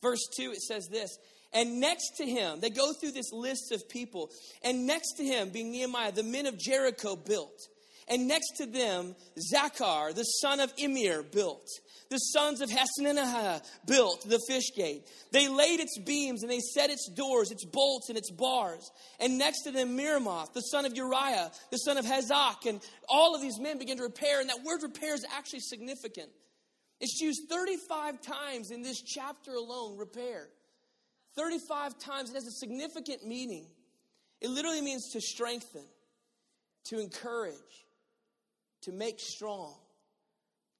Verse 0.00 0.24
2, 0.36 0.52
it 0.52 0.62
says 0.62 0.86
this. 0.86 1.18
And 1.52 1.80
next 1.80 2.18
to 2.18 2.24
him, 2.24 2.60
they 2.60 2.70
go 2.70 2.92
through 2.92 3.10
this 3.10 3.32
list 3.32 3.72
of 3.72 3.88
people. 3.88 4.30
And 4.62 4.86
next 4.86 5.14
to 5.14 5.24
him, 5.24 5.50
being 5.50 5.72
Nehemiah, 5.72 6.12
the 6.12 6.22
men 6.22 6.46
of 6.46 6.56
Jericho 6.56 7.16
built. 7.16 7.66
And 8.08 8.28
next 8.28 8.56
to 8.58 8.66
them, 8.66 9.16
Zachar, 9.38 10.12
the 10.12 10.22
son 10.22 10.60
of 10.60 10.72
Emir, 10.78 11.22
built. 11.22 11.66
The 12.08 12.18
sons 12.18 12.60
of 12.60 12.70
Hassenaah 12.70 13.62
built 13.84 14.24
the 14.28 14.40
fish 14.46 14.70
gate. 14.76 15.08
They 15.32 15.48
laid 15.48 15.80
its 15.80 15.98
beams 15.98 16.42
and 16.42 16.50
they 16.50 16.60
set 16.60 16.90
its 16.90 17.10
doors, 17.10 17.50
its 17.50 17.64
bolts, 17.64 18.08
and 18.08 18.16
its 18.16 18.30
bars. 18.30 18.88
And 19.18 19.38
next 19.38 19.62
to 19.62 19.72
them, 19.72 19.96
Meremoth, 19.96 20.52
the 20.52 20.60
son 20.60 20.84
of 20.84 20.96
Uriah, 20.96 21.50
the 21.72 21.78
son 21.78 21.98
of 21.98 22.04
Hazak. 22.04 22.66
And 22.66 22.80
all 23.08 23.34
of 23.34 23.42
these 23.42 23.58
men 23.58 23.78
began 23.78 23.96
to 23.96 24.04
repair. 24.04 24.40
And 24.40 24.48
that 24.50 24.62
word 24.64 24.84
repair 24.84 25.14
is 25.14 25.26
actually 25.36 25.60
significant. 25.60 26.30
It's 27.00 27.20
used 27.20 27.48
35 27.48 28.22
times 28.22 28.70
in 28.70 28.82
this 28.82 29.02
chapter 29.02 29.54
alone, 29.54 29.98
repair. 29.98 30.48
35 31.36 31.98
times. 31.98 32.30
It 32.30 32.34
has 32.34 32.46
a 32.46 32.52
significant 32.52 33.26
meaning. 33.26 33.66
It 34.40 34.50
literally 34.50 34.80
means 34.80 35.10
to 35.12 35.20
strengthen, 35.20 35.84
to 36.84 37.00
encourage, 37.00 37.54
to 38.86 38.92
make 38.92 39.18
strong, 39.18 39.74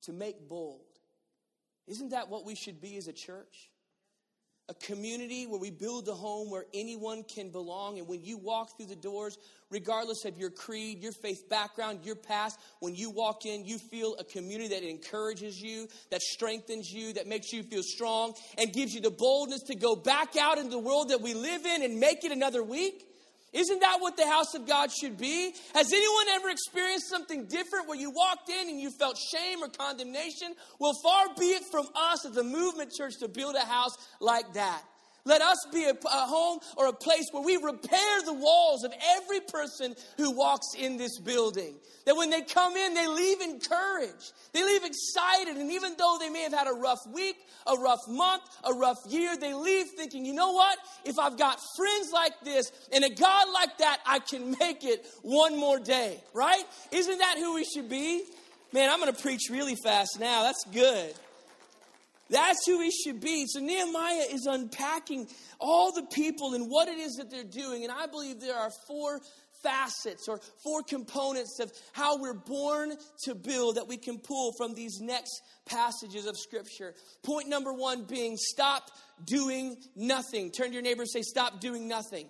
to 0.02 0.12
make 0.12 0.48
bold. 0.48 0.80
Isn't 1.88 2.10
that 2.10 2.28
what 2.28 2.44
we 2.44 2.54
should 2.54 2.80
be 2.80 2.96
as 2.96 3.08
a 3.08 3.12
church? 3.12 3.68
A 4.68 4.74
community 4.74 5.46
where 5.46 5.60
we 5.60 5.70
build 5.70 6.08
a 6.08 6.14
home 6.14 6.48
where 6.48 6.66
anyone 6.72 7.24
can 7.24 7.50
belong. 7.50 7.98
And 7.98 8.06
when 8.06 8.24
you 8.24 8.36
walk 8.36 8.76
through 8.76 8.86
the 8.86 8.96
doors, 8.96 9.38
regardless 9.70 10.24
of 10.24 10.38
your 10.38 10.50
creed, 10.50 11.02
your 11.02 11.10
faith 11.10 11.48
background, 11.48 12.00
your 12.04 12.14
past, 12.14 12.60
when 12.78 12.94
you 12.94 13.10
walk 13.10 13.44
in, 13.44 13.64
you 13.64 13.78
feel 13.78 14.14
a 14.20 14.24
community 14.24 14.68
that 14.68 14.88
encourages 14.88 15.60
you, 15.60 15.88
that 16.10 16.22
strengthens 16.22 16.88
you, 16.88 17.12
that 17.14 17.26
makes 17.26 17.52
you 17.52 17.64
feel 17.64 17.82
strong, 17.82 18.34
and 18.56 18.72
gives 18.72 18.94
you 18.94 19.00
the 19.00 19.10
boldness 19.10 19.62
to 19.64 19.74
go 19.74 19.96
back 19.96 20.36
out 20.36 20.58
into 20.58 20.70
the 20.70 20.78
world 20.78 21.08
that 21.08 21.20
we 21.20 21.34
live 21.34 21.66
in 21.66 21.82
and 21.82 21.98
make 21.98 22.24
it 22.24 22.30
another 22.30 22.62
week. 22.62 23.04
Isn't 23.56 23.80
that 23.80 23.98
what 24.00 24.18
the 24.18 24.26
house 24.26 24.54
of 24.54 24.66
God 24.66 24.90
should 24.92 25.16
be? 25.16 25.54
Has 25.74 25.90
anyone 25.90 26.28
ever 26.34 26.50
experienced 26.50 27.08
something 27.08 27.46
different 27.46 27.88
where 27.88 27.98
you 27.98 28.10
walked 28.10 28.50
in 28.50 28.68
and 28.68 28.78
you 28.78 28.90
felt 28.90 29.16
shame 29.16 29.62
or 29.62 29.68
condemnation? 29.68 30.54
Well, 30.78 30.92
far 31.02 31.28
be 31.38 31.46
it 31.46 31.62
from 31.70 31.86
us 31.94 32.26
as 32.26 32.36
a 32.36 32.44
movement 32.44 32.92
church 32.92 33.14
to 33.20 33.28
build 33.28 33.54
a 33.54 33.64
house 33.64 33.96
like 34.20 34.52
that. 34.54 34.82
Let 35.26 35.42
us 35.42 35.58
be 35.72 35.84
a, 35.84 35.90
a, 35.90 36.26
home 36.26 36.60
or 36.76 36.86
a 36.86 36.92
place 36.92 37.26
where 37.32 37.42
we 37.42 37.56
repair 37.56 38.22
the 38.24 38.32
walls 38.32 38.84
of 38.84 38.94
every 39.16 39.40
person 39.40 39.96
who 40.16 40.30
walks 40.30 40.68
in 40.78 40.96
this 40.96 41.18
building. 41.18 41.74
That 42.06 42.16
when 42.16 42.30
they 42.30 42.42
come 42.42 42.76
in, 42.76 42.94
they 42.94 43.08
leave 43.08 43.40
encouraged. 43.40 44.32
They 44.52 44.64
leave 44.64 44.84
excited. 44.84 45.56
And 45.56 45.72
even 45.72 45.96
though 45.98 46.16
they 46.20 46.30
may 46.30 46.42
have 46.42 46.52
had 46.52 46.68
a 46.68 46.74
rough 46.74 47.00
week, 47.12 47.36
a 47.66 47.74
rough 47.74 48.06
month, 48.06 48.42
a 48.62 48.72
rough 48.72 48.98
year, 49.08 49.36
they 49.36 49.52
leave 49.52 49.86
thinking, 49.96 50.24
you 50.24 50.32
know 50.32 50.52
what? 50.52 50.78
If 51.04 51.18
I've 51.18 51.36
got 51.36 51.58
friends 51.76 52.12
like 52.12 52.40
this 52.44 52.70
and 52.92 53.04
a 53.04 53.10
God 53.10 53.48
like 53.52 53.78
that, 53.78 53.98
I 54.06 54.20
can 54.20 54.54
make 54.60 54.84
it 54.84 55.04
one 55.22 55.58
more 55.58 55.80
day, 55.80 56.22
right? 56.34 56.64
Isn't 56.92 57.18
that 57.18 57.36
who 57.38 57.54
we 57.54 57.64
should 57.64 57.88
be? 57.88 58.22
Man, 58.72 58.90
I'm 58.90 59.00
going 59.00 59.12
to 59.12 59.20
preach 59.20 59.50
really 59.50 59.74
fast 59.74 60.20
now. 60.20 60.44
That's 60.44 60.64
good. 60.72 61.14
That's 62.28 62.66
who 62.66 62.78
we 62.78 62.90
should 62.90 63.20
be. 63.20 63.46
So 63.46 63.60
Nehemiah 63.60 64.26
is 64.32 64.46
unpacking 64.46 65.28
all 65.60 65.92
the 65.92 66.06
people 66.12 66.54
and 66.54 66.66
what 66.68 66.88
it 66.88 66.98
is 66.98 67.16
that 67.16 67.30
they're 67.30 67.44
doing. 67.44 67.84
And 67.84 67.92
I 67.92 68.06
believe 68.06 68.40
there 68.40 68.56
are 68.56 68.70
four 68.88 69.20
facets 69.62 70.28
or 70.28 70.40
four 70.62 70.82
components 70.82 71.58
of 71.60 71.72
how 71.92 72.20
we're 72.20 72.34
born 72.34 72.92
to 73.24 73.34
build 73.34 73.76
that 73.76 73.88
we 73.88 73.96
can 73.96 74.18
pull 74.18 74.52
from 74.56 74.74
these 74.74 75.00
next 75.00 75.42
passages 75.66 76.26
of 76.26 76.36
Scripture. 76.36 76.94
Point 77.22 77.48
number 77.48 77.72
one 77.72 78.04
being 78.04 78.36
stop 78.36 78.90
doing 79.24 79.76
nothing. 79.94 80.50
Turn 80.50 80.68
to 80.68 80.72
your 80.72 80.82
neighbor 80.82 81.02
and 81.02 81.10
say, 81.10 81.22
Stop 81.22 81.60
doing 81.60 81.88
nothing. 81.88 82.28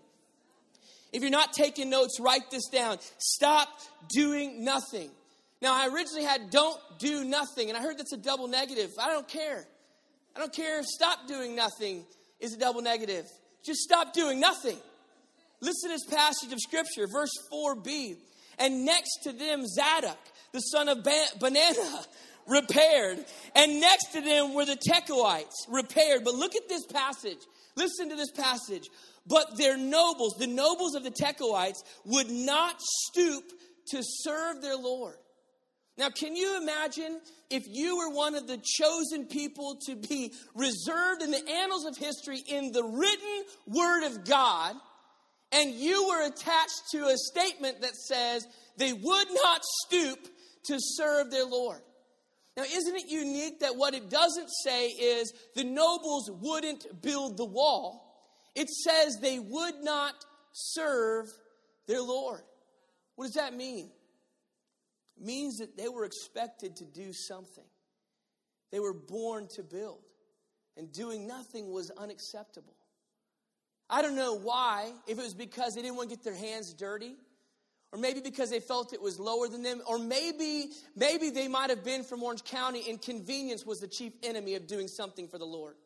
If 1.13 1.23
you're 1.23 1.31
not 1.31 1.53
taking 1.53 1.89
notes, 1.89 2.19
write 2.21 2.51
this 2.51 2.69
down. 2.69 2.99
Stop 3.19 3.69
doing 4.11 4.65
nothing. 4.65 5.11
Now, 5.63 5.75
I 5.75 5.89
originally 5.89 6.25
had 6.25 6.51
don't 6.51 6.79
do 6.99 7.25
nothing, 7.25 7.69
and 7.69 7.79
I 7.79 7.81
heard 7.81 7.97
that's 7.99 8.13
a 8.13 8.19
double 8.19 8.49
negative. 8.49 8.91
I 9.01 9.09
don't 9.09 9.27
care. 9.27 9.67
I 10.37 10.39
don't 10.39 10.53
care 10.53 10.79
if 10.81 10.85
stop 10.85 11.27
doing 11.27 11.57
nothing 11.57 12.05
is 12.41 12.55
a 12.55 12.59
double 12.59 12.83
negative. 12.83 13.25
Just 13.65 13.81
stop 13.81 14.13
doing 14.13 14.39
nothing. 14.39 14.77
Listen 15.63 15.89
to 15.89 15.97
this 15.97 16.05
passage 16.05 16.53
of 16.53 16.61
scripture, 16.61 17.07
verse 17.07 17.33
4b. 17.51 18.17
And 18.59 18.85
next 18.85 19.21
to 19.23 19.33
them, 19.33 19.67
Zadok, 19.67 20.19
the 20.53 20.61
son 20.61 20.91
of 20.91 21.03
Banana, 21.41 22.05
repaired. 22.47 23.25
And 23.55 23.81
next 23.81 24.13
to 24.13 24.21
them 24.21 24.53
were 24.53 24.67
the 24.67 24.77
Tekoites, 24.77 25.55
repaired. 25.71 26.23
But 26.23 26.35
look 26.35 26.55
at 26.55 26.69
this 26.69 26.85
passage. 26.85 27.39
Listen 27.75 28.11
to 28.11 28.17
this 28.17 28.31
passage. 28.31 28.91
But 29.27 29.57
their 29.57 29.79
nobles, 29.79 30.37
the 30.39 30.47
nobles 30.47 30.95
of 30.95 31.03
the 31.03 31.11
Tekoites, 31.11 31.83
would 32.05 32.31
not 32.31 32.77
stoop 32.81 33.45
to 33.89 34.03
serve 34.03 34.61
their 34.61 34.77
Lord. 34.77 35.17
Now, 35.99 36.11
can 36.11 36.37
you 36.37 36.61
imagine 36.61 37.21
if 37.49 37.65
you 37.67 37.97
were 37.97 38.11
one 38.11 38.35
of 38.35 38.47
the 38.47 38.59
chosen 38.63 39.27
people 39.27 39.79
to 39.87 39.97
be 39.97 40.33
reserved 40.55 41.23
in 41.23 41.31
the 41.31 41.49
annals 41.49 41.87
of 41.87 41.97
history 41.97 42.43
in 42.47 42.73
the 42.73 42.85
written 42.85 43.45
word 43.67 44.05
of 44.05 44.25
God, 44.25 44.75
and 45.53 45.71
you 45.73 46.09
were 46.09 46.27
attached 46.27 46.91
to 46.93 47.07
a 47.07 47.17
statement 47.17 47.81
that 47.81 47.97
says 47.97 48.47
they 48.77 48.93
would 48.93 49.29
not 49.31 49.63
stoop 49.87 50.19
to 50.67 50.77
serve 50.79 51.31
their 51.31 51.47
Lord? 51.47 51.81
Now, 52.57 52.65
isn't 52.65 52.97
it 52.97 53.09
unique 53.09 53.61
that 53.61 53.77
what 53.77 53.95
it 53.95 54.11
doesn't 54.11 54.49
say 54.65 54.89
is 54.89 55.33
the 55.55 55.65
nobles 55.65 56.31
wouldn't 56.31 57.03
build 57.03 57.37
the 57.37 57.45
wall? 57.45 58.03
It 58.55 58.69
says 58.69 59.19
they 59.21 59.39
would 59.39 59.75
not 59.83 60.15
serve 60.53 61.27
their 61.87 62.03
Lord. 62.03 62.41
What 63.15 63.27
does 63.27 63.35
that 63.35 63.55
mean? 63.55 63.91
Means 65.21 65.59
that 65.59 65.77
they 65.77 65.89
were 65.89 66.05
expected 66.05 66.77
to 66.77 66.85
do 66.85 67.13
something. 67.13 67.65
They 68.71 68.81
were 68.81 68.93
born 68.93 69.49
to 69.55 69.63
build, 69.63 70.03
and 70.77 70.93
doing 70.93 71.27
nothing 71.27 71.71
was 71.71 71.91
unacceptable. 71.91 72.75
I 73.89 74.03
don't 74.03 74.17
know 74.17 74.35
why, 74.35 74.93
if 75.07 75.19
it 75.19 75.23
was 75.23 75.35
because 75.35 75.75
they 75.75 75.83
didn't 75.83 75.97
want 75.97 76.11
to 76.11 76.17
get 76.17 76.25
their 76.25 76.35
hands 76.35 76.73
dirty, 76.73 77.15
or 77.93 77.99
maybe 77.99 78.21
because 78.21 78.51
they 78.51 78.59
felt 78.59 78.93
it 78.93 79.01
was 79.01 79.21
lower 79.21 79.49
than 79.49 79.63
them, 79.63 79.81
or 79.87 79.99
maybe 79.99 80.71
maybe 80.97 81.31
they 81.31 81.47
might 81.47 81.71
have 81.71 81.85
been 81.85 82.03
from 82.03 82.23
Orange 82.23 82.43
County 82.45 82.83
and 82.89 83.01
convenience 83.01 83.65
was 83.65 83.81
the 83.81 83.87
chief 83.87 84.13
enemy 84.23 84.57
of 84.57 84.67
doing 84.67 84.89
something 84.89 85.29
for 85.29 85.39
the 85.39 85.47
Lord. 85.47 85.77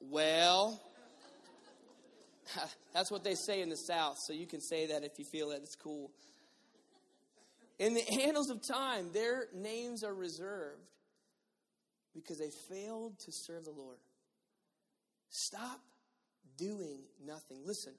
Well, 0.00 0.80
that's 2.94 3.10
what 3.10 3.24
they 3.24 3.34
say 3.34 3.60
in 3.60 3.68
the 3.68 3.76
South, 3.76 4.18
so 4.18 4.32
you 4.32 4.46
can 4.46 4.60
say 4.60 4.86
that 4.86 5.02
if 5.02 5.18
you 5.18 5.24
feel 5.24 5.48
that 5.50 5.62
it's 5.62 5.74
cool. 5.74 6.12
In 7.78 7.94
the 7.94 8.08
annals 8.24 8.50
of 8.50 8.62
time, 8.62 9.10
their 9.12 9.48
names 9.54 10.04
are 10.04 10.14
reserved 10.14 10.82
because 12.14 12.38
they 12.38 12.50
failed 12.50 13.18
to 13.20 13.32
serve 13.32 13.64
the 13.64 13.70
Lord. 13.70 13.98
Stop 15.30 15.80
doing 16.56 17.00
nothing. 17.24 17.60
Listen, 17.64 17.92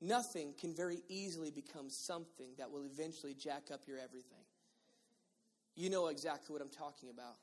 nothing 0.00 0.54
can 0.58 0.74
very 0.74 1.02
easily 1.08 1.50
become 1.50 1.90
something 1.90 2.50
that 2.58 2.70
will 2.70 2.84
eventually 2.84 3.34
jack 3.34 3.64
up 3.72 3.82
your 3.86 3.98
everything. 3.98 4.44
You 5.74 5.90
know 5.90 6.06
exactly 6.06 6.52
what 6.52 6.62
I'm 6.62 6.70
talking 6.70 7.10
about. 7.10 7.36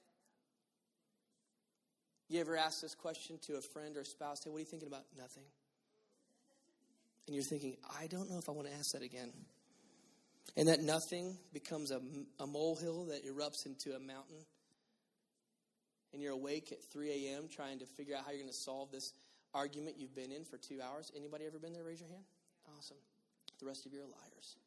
You 2.30 2.40
ever 2.40 2.58
ask 2.58 2.82
this 2.82 2.96
question 2.96 3.38
to 3.44 3.58
a 3.58 3.62
friend 3.62 3.96
or 3.96 4.02
a 4.02 4.06
spouse? 4.06 4.44
Hey, 4.44 4.50
what 4.50 4.58
are 4.58 4.60
you 4.62 4.66
thinking 4.66 4.88
about? 4.88 5.04
Nothing. 5.16 5.44
And 7.28 7.36
you're 7.36 7.44
thinking, 7.44 7.78
I 8.00 8.08
don't 8.08 8.30
know 8.30 8.40
if 8.40 8.50
I 8.50 8.54
want 8.54 8.68
to 8.68 8.74
ask 8.74 8.94
that 8.94 9.04
again. 9.04 9.32
And 10.56 10.68
that 10.68 10.82
nothing 10.82 11.38
becomes 11.52 11.92
a, 11.92 12.00
a 12.40 12.46
molehill 12.46 13.06
that 13.06 13.26
erupts 13.26 13.66
into 13.66 13.96
a 13.96 14.00
mountain. 14.00 14.46
And 16.14 16.22
you're 16.22 16.34
awake 16.34 16.72
at 16.72 16.84
3 16.92 17.10
a.m. 17.10 17.48
trying 17.50 17.80
to 17.80 17.86
figure 17.86 18.16
out 18.16 18.24
how 18.26 18.32
you're 18.32 18.42
going 18.42 18.52
to 18.52 18.58
solve 18.58 18.92
this 18.92 19.14
argument 19.54 19.96
you've 19.98 20.16
been 20.16 20.32
in 20.32 20.46
for 20.46 20.58
two 20.58 20.80
hours. 20.82 21.12
Anybody 21.16 21.46
ever 21.46 21.58
been 21.58 21.74
there? 21.74 21.84
Raise 21.84 22.00
your 22.00 22.10
hand. 22.10 22.24
Awesome. 22.78 22.98
The 23.60 23.66
rest 23.66 23.86
of 23.86 23.94
you 23.94 24.00
are 24.00 24.04
liars. 24.04 24.58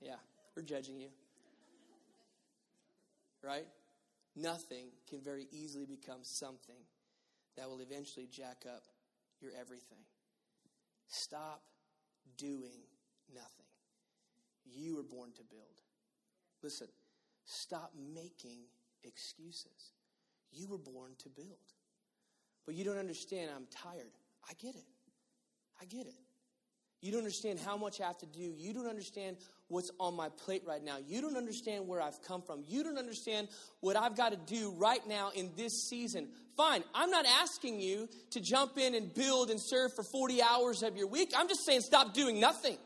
Yeah, 0.00 0.14
we're 0.54 0.62
judging 0.62 1.00
you. 1.00 1.08
Right? 3.42 3.66
Nothing 4.36 4.86
can 5.08 5.20
very 5.20 5.48
easily 5.50 5.86
become 5.86 6.20
something 6.22 6.78
that 7.56 7.68
will 7.68 7.80
eventually 7.80 8.28
jack 8.30 8.64
up 8.72 8.84
your 9.40 9.50
everything. 9.60 9.98
Stop 11.08 11.62
doing 12.36 12.86
nothing. 13.34 13.67
You 14.74 14.96
were 14.96 15.02
born 15.02 15.30
to 15.36 15.42
build. 15.42 15.82
Listen, 16.62 16.88
stop 17.44 17.92
making 18.14 18.60
excuses. 19.04 19.92
You 20.52 20.68
were 20.68 20.78
born 20.78 21.12
to 21.22 21.28
build. 21.28 21.58
But 22.66 22.74
you 22.74 22.84
don't 22.84 22.98
understand, 22.98 23.50
I'm 23.54 23.66
tired. 23.70 24.12
I 24.48 24.52
get 24.54 24.74
it. 24.74 24.84
I 25.80 25.84
get 25.84 26.06
it. 26.06 26.14
You 27.00 27.12
don't 27.12 27.20
understand 27.20 27.60
how 27.60 27.76
much 27.76 28.00
I 28.00 28.06
have 28.06 28.18
to 28.18 28.26
do. 28.26 28.54
You 28.56 28.74
don't 28.74 28.88
understand 28.88 29.36
what's 29.68 29.90
on 30.00 30.14
my 30.14 30.30
plate 30.30 30.62
right 30.66 30.82
now. 30.82 30.96
You 31.06 31.20
don't 31.20 31.36
understand 31.36 31.86
where 31.86 32.02
I've 32.02 32.20
come 32.22 32.42
from. 32.42 32.64
You 32.66 32.82
don't 32.82 32.98
understand 32.98 33.48
what 33.80 33.96
I've 33.96 34.16
got 34.16 34.30
to 34.30 34.52
do 34.52 34.72
right 34.76 35.06
now 35.06 35.30
in 35.34 35.52
this 35.56 35.88
season. 35.88 36.28
Fine, 36.56 36.82
I'm 36.94 37.10
not 37.10 37.24
asking 37.40 37.78
you 37.78 38.08
to 38.32 38.40
jump 38.40 38.78
in 38.78 38.96
and 38.96 39.14
build 39.14 39.50
and 39.50 39.60
serve 39.62 39.94
for 39.94 40.02
40 40.02 40.42
hours 40.42 40.82
of 40.82 40.96
your 40.96 41.06
week. 41.06 41.32
I'm 41.36 41.46
just 41.46 41.64
saying 41.64 41.82
stop 41.82 42.14
doing 42.14 42.40
nothing. 42.40 42.76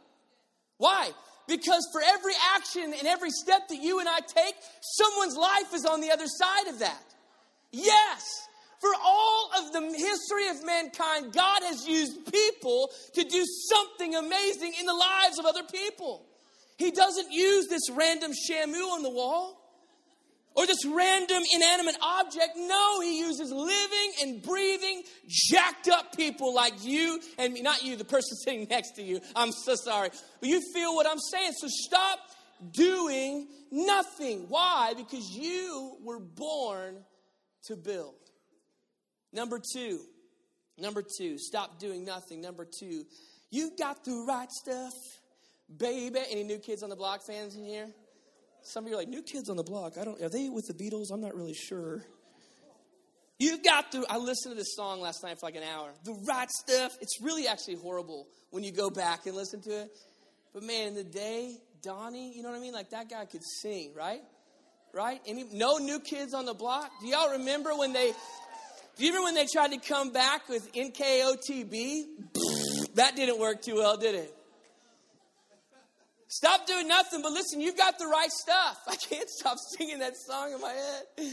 Why? 0.76 1.12
Because 1.48 1.86
for 1.92 2.00
every 2.00 2.34
action 2.54 2.84
and 2.84 3.06
every 3.06 3.30
step 3.30 3.68
that 3.68 3.80
you 3.80 4.00
and 4.00 4.08
I 4.08 4.20
take, 4.20 4.54
someone's 4.80 5.36
life 5.36 5.74
is 5.74 5.84
on 5.84 6.00
the 6.00 6.10
other 6.10 6.26
side 6.26 6.68
of 6.68 6.78
that. 6.80 7.04
Yes. 7.72 8.22
For 8.80 8.90
all 9.02 9.50
of 9.58 9.72
the 9.72 9.80
history 9.96 10.48
of 10.48 10.64
mankind, 10.64 11.32
God 11.32 11.62
has 11.62 11.86
used 11.86 12.32
people 12.32 12.90
to 13.14 13.24
do 13.24 13.44
something 13.68 14.14
amazing 14.14 14.72
in 14.78 14.86
the 14.86 14.94
lives 14.94 15.38
of 15.38 15.46
other 15.46 15.62
people. 15.62 16.26
He 16.78 16.90
doesn't 16.90 17.30
use 17.30 17.68
this 17.68 17.88
random 17.90 18.32
shamu 18.32 18.90
on 18.90 19.02
the 19.02 19.10
wall 19.10 19.61
or 20.54 20.66
this 20.66 20.84
random 20.84 21.42
inanimate 21.54 21.96
object. 22.00 22.50
No, 22.56 23.00
he 23.00 23.20
uses 23.20 23.50
living 23.50 24.12
and 24.22 24.42
breathing, 24.42 25.02
jacked 25.26 25.88
up 25.88 26.16
people 26.16 26.54
like 26.54 26.84
you 26.84 27.20
and 27.38 27.52
me. 27.52 27.62
Not 27.62 27.82
you, 27.82 27.96
the 27.96 28.04
person 28.04 28.36
sitting 28.44 28.66
next 28.68 28.92
to 28.96 29.02
you. 29.02 29.20
I'm 29.34 29.52
so 29.52 29.74
sorry. 29.74 30.10
But 30.40 30.48
you 30.48 30.60
feel 30.74 30.94
what 30.94 31.06
I'm 31.06 31.18
saying. 31.18 31.52
So 31.58 31.68
stop 31.68 32.18
doing 32.70 33.48
nothing. 33.70 34.46
Why? 34.48 34.94
Because 34.96 35.28
you 35.30 35.96
were 36.02 36.20
born 36.20 36.98
to 37.64 37.76
build. 37.76 38.14
Number 39.32 39.60
two, 39.74 40.00
number 40.78 41.02
two, 41.02 41.38
stop 41.38 41.78
doing 41.78 42.04
nothing. 42.04 42.42
Number 42.42 42.66
two, 42.66 43.04
you've 43.50 43.78
got 43.78 44.04
the 44.04 44.24
right 44.28 44.50
stuff, 44.50 44.92
baby. 45.74 46.20
Any 46.30 46.44
new 46.44 46.58
kids 46.58 46.82
on 46.82 46.90
the 46.90 46.96
block 46.96 47.22
fans 47.26 47.56
in 47.56 47.64
here? 47.64 47.88
Some 48.62 48.84
of 48.84 48.90
you 48.90 48.94
are 48.94 48.98
like, 48.98 49.08
new 49.08 49.22
kids 49.22 49.48
on 49.48 49.56
the 49.56 49.62
block. 49.62 49.98
I 49.98 50.04
don't, 50.04 50.20
are 50.22 50.28
they 50.28 50.48
with 50.48 50.66
the 50.66 50.74
Beatles? 50.74 51.10
I'm 51.12 51.20
not 51.20 51.34
really 51.34 51.54
sure. 51.54 52.04
You've 53.38 53.64
got 53.64 53.90
to, 53.92 54.04
I 54.08 54.18
listened 54.18 54.52
to 54.52 54.56
this 54.56 54.76
song 54.76 55.00
last 55.00 55.24
night 55.24 55.38
for 55.40 55.46
like 55.46 55.56
an 55.56 55.64
hour. 55.64 55.90
The 56.04 56.14
right 56.28 56.48
stuff. 56.48 56.92
It's 57.00 57.20
really 57.20 57.48
actually 57.48 57.74
horrible 57.74 58.28
when 58.50 58.62
you 58.62 58.70
go 58.70 58.88
back 58.88 59.26
and 59.26 59.34
listen 59.34 59.60
to 59.62 59.70
it. 59.82 59.90
But 60.54 60.62
man, 60.62 60.88
in 60.88 60.94
the 60.94 61.04
day, 61.04 61.56
Donnie, 61.82 62.36
you 62.36 62.42
know 62.42 62.50
what 62.50 62.58
I 62.58 62.60
mean? 62.60 62.72
Like 62.72 62.90
that 62.90 63.10
guy 63.10 63.24
could 63.24 63.42
sing, 63.42 63.94
right? 63.96 64.20
Right? 64.94 65.20
Any, 65.26 65.44
no 65.52 65.78
new 65.78 65.98
kids 65.98 66.34
on 66.34 66.44
the 66.44 66.54
block. 66.54 66.90
Do 67.00 67.08
y'all 67.08 67.32
remember 67.32 67.74
when 67.74 67.92
they, 67.92 68.12
do 68.96 69.04
you 69.04 69.10
remember 69.10 69.24
when 69.24 69.34
they 69.34 69.46
tried 69.52 69.72
to 69.72 69.78
come 69.78 70.12
back 70.12 70.48
with 70.48 70.72
NKOTB? 70.72 72.04
that 72.94 73.16
didn't 73.16 73.40
work 73.40 73.62
too 73.62 73.76
well, 73.76 73.96
did 73.96 74.14
it? 74.14 74.36
Stop 76.32 76.66
doing 76.66 76.88
nothing, 76.88 77.20
but 77.20 77.30
listen, 77.32 77.60
you've 77.60 77.76
got 77.76 77.98
the 77.98 78.06
right 78.06 78.30
stuff. 78.30 78.80
I 78.88 78.96
can't 78.96 79.28
stop 79.28 79.58
singing 79.76 79.98
that 79.98 80.16
song 80.16 80.54
in 80.54 80.62
my 80.62 80.70
head. 80.72 81.30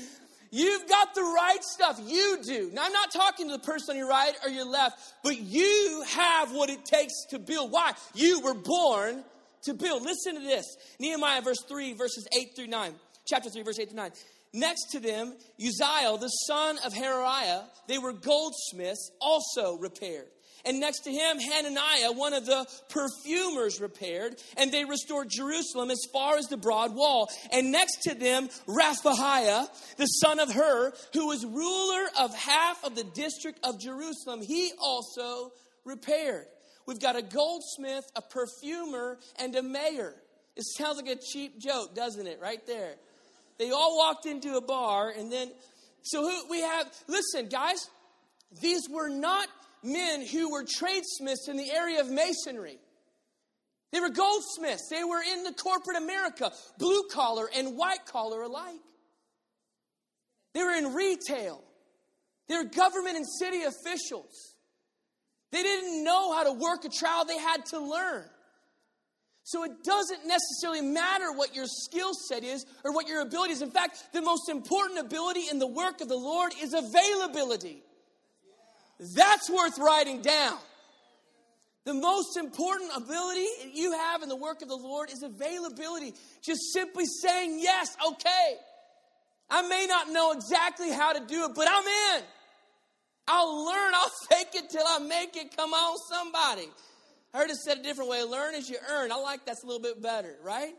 You've 0.51 0.89
got 0.89 1.15
the 1.15 1.22
right 1.22 1.63
stuff. 1.63 2.01
You 2.06 2.39
do. 2.44 2.70
Now, 2.74 2.84
I'm 2.84 2.91
not 2.91 3.10
talking 3.13 3.48
to 3.48 3.53
the 3.53 3.63
person 3.63 3.91
on 3.91 3.98
your 3.98 4.10
right 4.10 4.34
or 4.44 4.50
your 4.50 4.65
left, 4.65 5.00
but 5.24 5.39
you 5.39 6.03
have 6.06 6.51
what 6.51 6.70
it 6.70 6.84
takes 6.84 7.13
to 7.29 7.39
build. 7.39 7.72
Why? 7.72 7.94
You 8.13 8.41
were 8.41 8.56
born 8.56 9.24
to 9.63 9.74
build. 9.74 10.03
Listen 10.03 10.36
to 10.36 10.41
this 10.41 10.65
Nehemiah, 11.00 11.44
verse 11.44 11.63
3, 11.70 11.94
verses 11.94 12.27
8 12.38 12.50
through 12.58 12.68
9. 12.68 12.94
Chapter 13.25 13.50
3, 13.50 13.62
verse 13.62 13.79
8 13.79 13.91
through 13.91 13.96
9. 13.96 14.12
Next 14.51 14.91
to 14.91 15.00
them, 15.00 15.34
Uzziah, 15.62 16.18
the 16.18 16.27
son 16.27 16.77
of 16.86 16.94
Haraiah, 16.94 17.63
they 17.88 18.00
were 18.00 18.12
goldsmiths, 18.12 19.12
also 19.22 19.77
repaired. 19.77 20.27
And 20.66 20.80
next 20.80 21.01
to 21.01 21.12
him, 21.12 21.39
Hananiah, 21.39 22.12
one 22.12 22.34
of 22.34 22.46
the 22.46 22.66
perfumers, 22.89 23.80
repaired, 23.80 24.36
and 24.58 24.72
they 24.72 24.86
restored 24.86 25.30
Jerusalem 25.30 25.89
as 25.89 26.01
far 26.12 26.38
as 26.38 26.46
the 26.46 26.58
broad 26.58 26.94
wall. 26.96 27.30
And 27.51 27.72
next 27.72 28.04
to 28.04 28.16
them, 28.16 28.50
Rephaiah, 28.68 29.68
the 29.98 30.06
son 30.06 30.39
of 30.39 30.51
Hur, 30.51 30.94
who 31.13 31.28
was 31.28 31.46
ruler 31.46 32.08
of 32.20 32.36
half 32.36 32.84
of 32.84 32.96
the 32.96 33.04
district 33.04 33.60
of 33.63 33.80
Jerusalem, 33.80 34.42
he 34.42 34.72
also 34.82 35.51
repaired. 35.86 36.46
We've 36.86 37.00
got 37.00 37.16
a 37.16 37.22
goldsmith, 37.22 38.06
a 38.16 38.22
perfumer, 38.22 39.18
and 39.39 39.56
a 39.56 39.63
mayor. 39.63 40.16
It 40.56 40.63
sounds 40.78 40.98
like 40.98 41.08
a 41.08 41.20
cheap 41.20 41.60
joke, 41.60 41.96
doesn't 41.96 42.28
it? 42.28 42.39
Right 42.42 42.66
there. 42.66 42.96
They 43.60 43.72
all 43.72 43.98
walked 43.98 44.25
into 44.25 44.56
a 44.56 44.62
bar, 44.62 45.10
and 45.10 45.32
then, 45.32 45.51
so 46.01 46.24
who 46.24 46.50
we 46.50 46.62
have, 46.62 46.92
listen, 47.08 47.50
guys, 47.50 47.89
these 48.62 48.89
were 48.89 49.10
not 49.10 49.48
men 49.84 50.26
who 50.26 50.52
were 50.52 50.64
tradesmiths 50.64 51.48
in 51.48 51.58
the 51.58 51.72
area 51.72 52.02
of 52.02 52.10
masonry. 52.10 52.78
They 53.92 54.00
were 54.00 54.10
goldsmiths. 54.10 54.88
They 54.89 55.04
were 55.04 55.22
in 55.22 55.44
the 55.44 55.54
corporate 55.54 55.98
America, 55.98 56.52
blue 56.78 57.04
collar 57.12 57.50
and 57.56 57.76
white 57.76 58.06
collar 58.06 58.44
alike. 58.44 58.80
They 60.54 60.63
were 60.63 60.74
in 60.74 60.94
retail. 60.94 61.63
They 62.48 62.56
were 62.56 62.65
government 62.65 63.18
and 63.18 63.26
city 63.28 63.63
officials. 63.63 64.56
They 65.52 65.63
didn't 65.63 66.04
know 66.04 66.34
how 66.34 66.44
to 66.44 66.52
work 66.52 66.86
a 66.86 66.89
trowel, 66.89 67.26
they 67.26 67.38
had 67.38 67.65
to 67.68 67.80
learn. 67.80 68.26
So 69.44 69.63
it 69.63 69.84
doesn't 69.84 70.28
necessarily 70.28 70.82
matter 70.82 71.32
what 71.34 71.56
your 71.56 71.65
skill 71.65 72.12
set 72.13 72.44
is 72.44 72.68
or 72.86 72.94
what 72.94 73.08
your 73.08 73.22
ability 73.22 73.54
is. 73.54 73.63
In 73.63 73.72
fact, 73.72 73.98
the 74.13 74.22
most 74.22 74.48
important 74.48 75.00
ability 75.00 75.46
in 75.50 75.58
the 75.58 75.65
work 75.65 76.02
of 76.02 76.08
the 76.08 76.18
Lord 76.18 76.54
is 76.62 76.76
availability. 76.76 77.82
That's 79.00 79.50
worth 79.50 79.78
writing 79.80 80.22
down. 80.22 80.58
The 81.86 81.94
most 81.94 82.38
important 82.38 82.92
ability 82.96 83.48
you 83.74 83.94
have 83.94 84.22
in 84.22 84.30
the 84.30 84.36
work 84.36 84.62
of 84.62 84.68
the 84.68 84.76
Lord 84.76 85.10
is 85.10 85.24
availability. 85.24 86.14
Just 86.42 86.74
simply 86.74 87.06
saying, 87.06 87.60
yes, 87.60 87.96
okay. 88.06 88.58
I 89.50 89.68
may 89.68 89.88
not 89.88 90.10
know 90.10 90.34
exactly 90.34 90.92
how 90.92 91.14
to 91.14 91.26
do 91.26 91.46
it, 91.46 91.52
but 91.56 91.68
I'm 91.70 92.18
in. 92.18 92.24
I'll 93.28 93.66
learn. 93.66 93.94
I'll 93.96 94.12
fake 94.30 94.50
it 94.54 94.70
till 94.70 94.86
I 94.86 95.00
make 95.00 95.36
it. 95.36 95.56
Come 95.56 95.74
on, 95.74 95.98
somebody. 96.10 96.70
I 97.34 97.38
heard 97.38 97.50
it 97.50 97.58
said 97.58 97.80
a 97.80 97.84
different 97.84 98.10
way 98.10 98.24
learn 98.24 98.56
as 98.56 98.70
you 98.70 98.78
earn. 98.92 99.12
I 99.12 99.16
like 99.16 99.46
that's 99.46 99.64
a 99.64 99.66
little 99.66 99.82
bit 99.82 100.02
better, 100.02 100.36
right? 100.44 100.74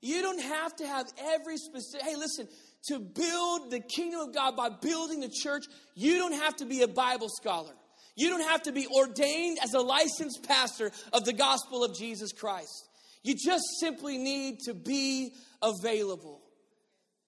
You 0.00 0.22
don't 0.22 0.40
have 0.40 0.76
to 0.76 0.86
have 0.86 1.06
every 1.18 1.56
specific. 1.56 2.06
Hey, 2.06 2.16
listen, 2.16 2.48
to 2.88 2.98
build 2.98 3.70
the 3.70 3.80
kingdom 3.80 4.20
of 4.20 4.34
God 4.34 4.56
by 4.56 4.68
building 4.68 5.20
the 5.20 5.28
church, 5.28 5.64
you 5.94 6.18
don't 6.18 6.34
have 6.34 6.56
to 6.56 6.66
be 6.66 6.82
a 6.82 6.88
Bible 6.88 7.28
scholar. 7.28 7.72
You 8.16 8.30
don't 8.30 8.48
have 8.48 8.62
to 8.62 8.72
be 8.72 8.86
ordained 8.88 9.58
as 9.62 9.74
a 9.74 9.80
licensed 9.80 10.46
pastor 10.46 10.90
of 11.12 11.24
the 11.24 11.32
gospel 11.32 11.84
of 11.84 11.96
Jesus 11.96 12.32
Christ. 12.32 12.88
You 13.22 13.34
just 13.34 13.64
simply 13.80 14.18
need 14.18 14.60
to 14.66 14.74
be 14.74 15.32
available. 15.62 16.40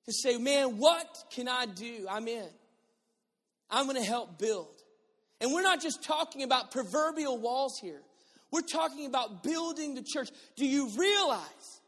To 0.06 0.12
say, 0.12 0.38
man, 0.38 0.78
what 0.78 1.06
can 1.30 1.46
I 1.46 1.66
do? 1.66 2.06
I'm 2.10 2.26
in. 2.26 2.48
I'm 3.70 3.86
going 3.86 4.00
to 4.00 4.06
help 4.06 4.38
build. 4.38 4.74
And 5.40 5.52
we're 5.52 5.62
not 5.62 5.80
just 5.80 6.02
talking 6.02 6.42
about 6.42 6.72
proverbial 6.72 7.38
walls 7.38 7.78
here. 7.80 8.00
We're 8.50 8.62
talking 8.62 9.06
about 9.06 9.44
building 9.44 9.94
the 9.94 10.02
church. 10.02 10.30
Do 10.56 10.66
you 10.66 10.90
realize 10.96 11.79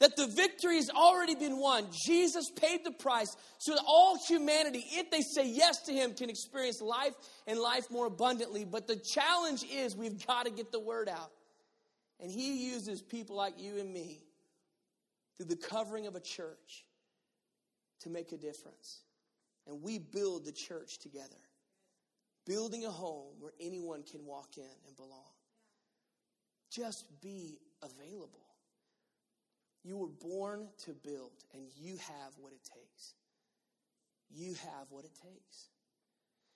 that 0.00 0.16
the 0.16 0.26
victory 0.26 0.76
has 0.76 0.90
already 0.90 1.34
been 1.34 1.58
won. 1.58 1.86
Jesus 2.06 2.50
paid 2.50 2.84
the 2.84 2.90
price 2.90 3.36
so 3.58 3.72
that 3.72 3.82
all 3.86 4.18
humanity, 4.26 4.84
if 4.92 5.10
they 5.10 5.20
say 5.20 5.46
yes 5.46 5.82
to 5.82 5.92
Him, 5.92 6.14
can 6.14 6.30
experience 6.30 6.80
life 6.80 7.12
and 7.46 7.58
life 7.58 7.90
more 7.90 8.06
abundantly. 8.06 8.64
But 8.64 8.86
the 8.88 8.96
challenge 8.96 9.62
is 9.70 9.94
we've 9.94 10.26
got 10.26 10.46
to 10.46 10.50
get 10.50 10.72
the 10.72 10.80
word 10.80 11.08
out. 11.08 11.30
And 12.18 12.30
He 12.30 12.70
uses 12.70 13.02
people 13.02 13.36
like 13.36 13.54
you 13.58 13.78
and 13.78 13.92
me 13.92 14.24
through 15.36 15.46
the 15.46 15.56
covering 15.56 16.06
of 16.06 16.16
a 16.16 16.20
church 16.20 16.84
to 18.00 18.10
make 18.10 18.32
a 18.32 18.38
difference. 18.38 19.02
And 19.66 19.82
we 19.82 19.98
build 19.98 20.46
the 20.46 20.52
church 20.52 20.98
together, 20.98 21.28
building 22.46 22.86
a 22.86 22.90
home 22.90 23.34
where 23.38 23.52
anyone 23.60 24.02
can 24.02 24.24
walk 24.24 24.56
in 24.56 24.64
and 24.86 24.96
belong. 24.96 25.30
Just 26.70 27.04
be 27.20 27.58
available. 27.82 28.49
You 29.82 29.96
were 29.96 30.08
born 30.08 30.68
to 30.84 30.92
build, 30.92 31.32
and 31.54 31.62
you 31.78 31.96
have 31.96 32.32
what 32.38 32.52
it 32.52 32.60
takes. 32.62 33.14
You 34.30 34.54
have 34.54 34.86
what 34.90 35.04
it 35.04 35.14
takes. 35.22 35.68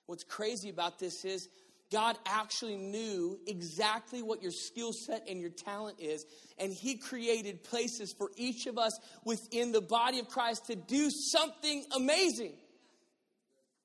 What's 0.05 0.23
crazy 0.23 0.69
about 0.69 0.99
this 0.99 1.25
is 1.25 1.49
God 1.91 2.17
actually 2.25 2.77
knew 2.77 3.39
exactly 3.47 4.21
what 4.21 4.41
your 4.41 4.51
skill 4.51 4.91
set 4.93 5.27
and 5.27 5.39
your 5.39 5.49
talent 5.49 5.99
is, 5.99 6.25
and 6.59 6.71
He 6.71 6.97
created 6.97 7.63
places 7.63 8.13
for 8.17 8.29
each 8.37 8.67
of 8.67 8.77
us 8.77 8.97
within 9.23 9.71
the 9.71 9.81
body 9.81 10.19
of 10.19 10.27
Christ 10.27 10.67
to 10.67 10.75
do 10.75 11.09
something 11.09 11.85
amazing. 11.95 12.53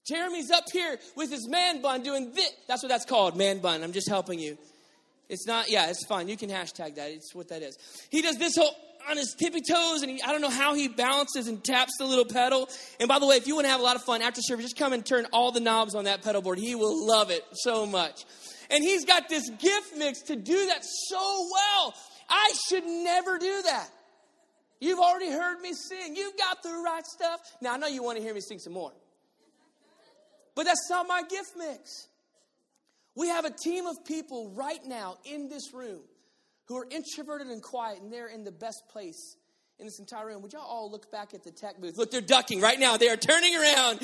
Jeremy's 0.07 0.51
up 0.51 0.65
here 0.73 0.99
with 1.17 1.31
his 1.31 1.49
man 1.49 1.83
bun 1.83 2.03
doing 2.03 2.33
this. 2.33 2.51
That's 2.67 2.83
what 2.83 2.89
that's 2.89 3.05
called, 3.05 3.37
man 3.37 3.59
bun. 3.61 3.83
I'm 3.83 3.93
just 3.93 4.09
helping 4.09 4.39
you. 4.39 4.59
It's 5.29 5.47
not, 5.47 5.71
yeah, 5.71 5.89
it's 5.89 6.05
fine. 6.07 6.27
You 6.27 6.37
can 6.37 6.51
hashtag 6.51 6.97
that. 6.97 7.13
It's 7.13 7.35
what 7.35 7.49
that 7.51 7.63
is. 7.63 7.79
He 8.11 8.21
does 8.21 8.37
this 8.37 8.57
whole 8.57 8.75
on 9.09 9.17
his 9.17 9.35
tippy 9.39 9.61
toes 9.61 10.03
and 10.03 10.11
he, 10.11 10.23
I 10.23 10.33
don't 10.33 10.41
know 10.41 10.51
how 10.51 10.75
he 10.75 10.89
balances 10.89 11.49
and 11.49 11.63
taps 11.63 11.93
the 11.99 12.05
little 12.05 12.25
pedal. 12.25 12.69
And 12.99 13.09
by 13.09 13.19
the 13.19 13.27
way, 13.27 13.37
if 13.37 13.47
you 13.47 13.55
want 13.55 13.67
to 13.67 13.71
have 13.71 13.81
a 13.81 13.83
lot 13.83 13.97
of 13.97 14.03
fun 14.03 14.23
after 14.23 14.41
service, 14.43 14.65
just 14.65 14.77
come 14.77 14.93
and 14.93 15.05
turn 15.05 15.27
all 15.33 15.53
the 15.53 15.61
knobs 15.61 15.95
on 15.95 16.05
that 16.05 16.23
pedal 16.23 16.43
board. 16.43 16.59
He 16.59 16.75
will 16.75 17.07
love 17.07 17.31
it 17.31 17.45
so 17.53 17.87
much. 17.87 18.25
And 18.71 18.85
he's 18.85 19.05
got 19.05 19.29
this 19.29 19.49
gift 19.51 19.97
mix 19.97 20.23
to 20.23 20.37
do 20.37 20.67
that 20.67 20.85
so 20.85 21.49
well. 21.53 21.95
I 22.29 22.53
should 22.69 22.87
never 22.87 23.39
do 23.39 23.63
that. 23.63 23.89
You've 24.81 25.01
already 25.01 25.31
heard 25.31 25.61
me 25.61 25.73
sing. 25.75 26.17
You've 26.17 26.39
got 26.39 26.63
the 26.63 26.71
right 26.71 27.05
stuff. 27.05 27.41
Now, 27.61 27.75
I 27.75 27.77
know 27.77 27.87
you 27.87 28.03
want 28.03 28.17
to 28.19 28.23
hear 28.23 28.33
me 28.33 28.41
sing 28.41 28.59
some 28.59 28.73
more. 28.73 28.93
But 30.55 30.65
that's 30.65 30.89
not 30.89 31.07
my 31.07 31.23
gift 31.23 31.53
mix. 31.57 32.09
We 33.15 33.29
have 33.29 33.45
a 33.45 33.51
team 33.51 33.87
of 33.87 34.05
people 34.05 34.53
right 34.55 34.81
now 34.87 35.19
in 35.25 35.49
this 35.49 35.75
room 35.75 36.01
who 36.71 36.77
are 36.77 36.87
introverted 36.89 37.49
and 37.49 37.61
quiet, 37.61 38.01
and 38.01 38.13
they're 38.13 38.29
in 38.29 38.45
the 38.45 38.53
best 38.53 38.85
place 38.93 39.37
in 39.81 39.87
this 39.87 39.99
entire 39.99 40.27
room. 40.27 40.41
Would 40.43 40.53
y'all 40.53 40.63
all 40.63 40.89
look 40.89 41.11
back 41.11 41.35
at 41.35 41.43
the 41.43 41.51
tech 41.51 41.81
booth? 41.81 41.99
Look, 41.99 42.13
they're 42.13 42.21
ducking 42.21 42.61
right 42.61 42.79
now. 42.79 42.97
They 42.97 43.09
are 43.09 43.17
turning 43.17 43.57
around. 43.57 43.99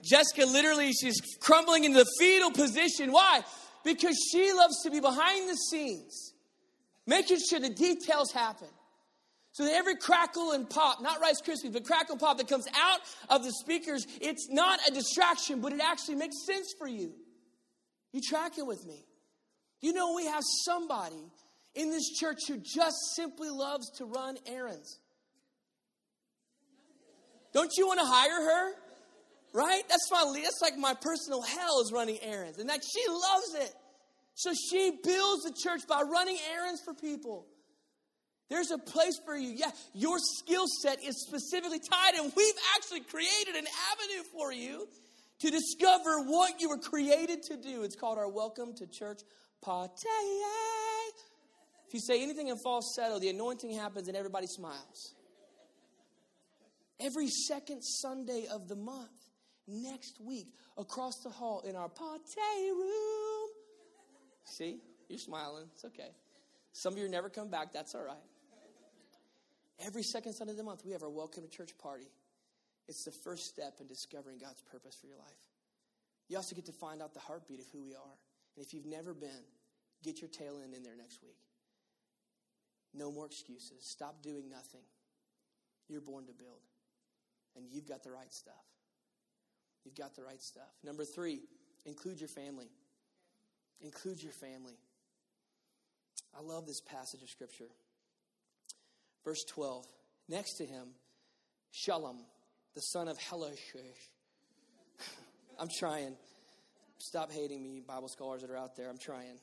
Jessica 0.00 0.46
literally, 0.46 0.92
she's 0.92 1.20
crumbling 1.40 1.82
into 1.82 1.98
the 1.98 2.10
fetal 2.16 2.52
position. 2.52 3.10
Why? 3.10 3.42
Because 3.82 4.16
she 4.30 4.52
loves 4.52 4.80
to 4.84 4.90
be 4.92 5.00
behind 5.00 5.50
the 5.50 5.56
scenes, 5.56 6.32
making 7.08 7.38
sure 7.50 7.58
the 7.58 7.70
details 7.70 8.30
happen. 8.30 8.68
So 9.50 9.64
that 9.64 9.72
every 9.72 9.96
crackle 9.96 10.52
and 10.52 10.70
pop, 10.70 11.02
not 11.02 11.20
Rice 11.20 11.42
Krispies, 11.42 11.72
but 11.72 11.84
crackle 11.84 12.18
pop 12.18 12.38
that 12.38 12.46
comes 12.46 12.68
out 12.72 13.00
of 13.28 13.42
the 13.42 13.50
speakers, 13.50 14.06
it's 14.20 14.48
not 14.48 14.78
a 14.88 14.92
distraction, 14.92 15.60
but 15.60 15.72
it 15.72 15.80
actually 15.80 16.14
makes 16.14 16.36
sense 16.46 16.72
for 16.78 16.86
you. 16.86 17.14
You 18.12 18.20
tracking 18.22 18.68
with 18.68 18.86
me? 18.86 19.04
You 19.80 19.92
know, 19.92 20.14
we 20.14 20.26
have 20.26 20.44
somebody 20.64 21.32
in 21.74 21.90
this 21.90 22.08
church 22.18 22.38
who 22.48 22.58
just 22.58 22.96
simply 23.14 23.48
loves 23.50 23.90
to 23.98 24.04
run 24.04 24.36
errands. 24.46 24.98
Don't 27.52 27.70
you 27.76 27.86
want 27.86 28.00
to 28.00 28.06
hire 28.06 28.30
her? 28.30 28.72
Right? 29.52 29.82
That's 29.88 30.08
my 30.10 30.40
that's 30.42 30.60
like 30.62 30.76
my 30.78 30.94
personal 30.94 31.42
hell 31.42 31.80
is 31.80 31.92
running 31.92 32.18
errands. 32.22 32.58
And 32.58 32.68
that 32.68 32.80
she 32.84 33.02
loves 33.08 33.66
it. 33.66 33.74
So 34.34 34.52
she 34.54 34.92
builds 35.02 35.42
the 35.42 35.52
church 35.62 35.80
by 35.88 36.02
running 36.02 36.38
errands 36.54 36.80
for 36.84 36.94
people. 36.94 37.46
There's 38.48 38.70
a 38.70 38.78
place 38.78 39.18
for 39.24 39.36
you. 39.36 39.54
Yeah, 39.56 39.70
your 39.94 40.18
skill 40.18 40.64
set 40.82 40.98
is 41.04 41.24
specifically 41.26 41.78
tied, 41.78 42.14
and 42.14 42.32
we've 42.36 42.54
actually 42.76 43.00
created 43.00 43.54
an 43.54 43.66
avenue 43.92 44.24
for 44.32 44.52
you 44.52 44.88
to 45.40 45.50
discover 45.50 46.24
what 46.24 46.60
you 46.60 46.68
were 46.68 46.78
created 46.78 47.44
to 47.44 47.56
do. 47.56 47.84
It's 47.84 47.96
called 47.96 48.18
our 48.18 48.28
Welcome 48.28 48.74
to 48.78 48.86
Church 48.86 49.20
Party. 49.62 49.92
If 51.90 51.94
you 51.94 52.00
say 52.02 52.22
anything 52.22 52.46
in 52.46 52.56
falsetto, 52.56 53.18
the 53.18 53.30
anointing 53.30 53.72
happens 53.72 54.06
and 54.06 54.16
everybody 54.16 54.46
smiles. 54.46 55.16
Every 57.00 57.26
second 57.26 57.82
Sunday 57.82 58.46
of 58.48 58.68
the 58.68 58.76
month, 58.76 59.10
next 59.66 60.20
week, 60.24 60.54
across 60.78 61.14
the 61.24 61.30
hall 61.30 61.64
in 61.68 61.74
our 61.74 61.88
party 61.88 62.22
room. 62.70 63.48
See, 64.44 64.78
you're 65.08 65.18
smiling. 65.18 65.64
It's 65.74 65.84
okay. 65.86 66.12
Some 66.74 66.92
of 66.92 67.00
you 67.00 67.08
never 67.08 67.28
come 67.28 67.50
back. 67.50 67.72
That's 67.72 67.96
all 67.96 68.04
right. 68.04 68.22
Every 69.84 70.04
second 70.04 70.34
Sunday 70.34 70.52
of 70.52 70.58
the 70.58 70.62
month, 70.62 70.82
we 70.86 70.92
have 70.92 71.02
our 71.02 71.10
Welcome 71.10 71.42
to 71.42 71.48
Church 71.48 71.72
party. 71.82 72.06
It's 72.86 73.02
the 73.02 73.14
first 73.24 73.46
step 73.46 73.78
in 73.80 73.88
discovering 73.88 74.38
God's 74.38 74.62
purpose 74.70 74.94
for 75.00 75.08
your 75.08 75.18
life. 75.18 75.42
You 76.28 76.36
also 76.36 76.54
get 76.54 76.66
to 76.66 76.72
find 76.72 77.02
out 77.02 77.14
the 77.14 77.20
heartbeat 77.20 77.58
of 77.58 77.66
who 77.72 77.82
we 77.82 77.96
are. 77.96 78.16
And 78.54 78.64
if 78.64 78.72
you've 78.72 78.86
never 78.86 79.12
been, 79.12 79.42
get 80.04 80.20
your 80.20 80.30
tail 80.30 80.60
end 80.62 80.72
in 80.72 80.84
there 80.84 80.94
next 80.96 81.20
week. 81.20 81.34
No 82.94 83.10
more 83.12 83.26
excuses. 83.26 83.78
Stop 83.80 84.22
doing 84.22 84.48
nothing. 84.50 84.82
You're 85.88 86.00
born 86.00 86.26
to 86.26 86.32
build. 86.32 86.60
And 87.56 87.66
you've 87.70 87.88
got 87.88 88.02
the 88.02 88.10
right 88.10 88.32
stuff. 88.32 88.54
You've 89.84 89.96
got 89.96 90.14
the 90.14 90.22
right 90.22 90.40
stuff. 90.40 90.70
Number 90.84 91.04
three, 91.04 91.40
include 91.86 92.20
your 92.20 92.28
family. 92.28 92.68
Include 93.80 94.22
your 94.22 94.32
family. 94.32 94.78
I 96.36 96.42
love 96.42 96.66
this 96.66 96.80
passage 96.80 97.22
of 97.22 97.30
Scripture. 97.30 97.68
Verse 99.24 99.44
12. 99.44 99.86
Next 100.28 100.54
to 100.54 100.66
him, 100.66 100.88
Shalom, 101.72 102.18
the 102.74 102.80
son 102.80 103.08
of 103.08 103.18
Helashesh. 103.18 104.10
I'm 105.58 105.68
trying. 105.68 106.16
Stop 106.98 107.32
hating 107.32 107.62
me, 107.62 107.80
Bible 107.86 108.08
scholars 108.08 108.42
that 108.42 108.50
are 108.50 108.56
out 108.56 108.76
there. 108.76 108.90
I'm 108.90 108.98
trying 108.98 109.38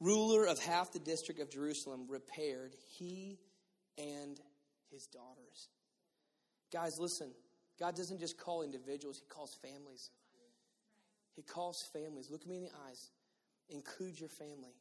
ruler 0.00 0.46
of 0.46 0.58
half 0.58 0.92
the 0.92 0.98
district 0.98 1.40
of 1.40 1.50
Jerusalem, 1.50 2.06
repaired, 2.08 2.74
he 2.86 3.38
and 3.98 4.40
his 4.90 5.06
daughters. 5.06 5.68
Guys, 6.72 6.98
listen. 6.98 7.32
God 7.78 7.94
doesn't 7.94 8.18
just 8.18 8.38
call 8.38 8.62
individuals, 8.62 9.18
He 9.18 9.26
calls 9.26 9.54
families. 9.54 10.10
He 11.34 11.42
calls 11.42 11.82
families. 11.92 12.30
Look 12.30 12.46
me 12.46 12.56
in 12.56 12.62
the 12.62 12.70
eyes. 12.88 13.10
Include 13.68 14.18
your 14.18 14.30
family. 14.30 14.74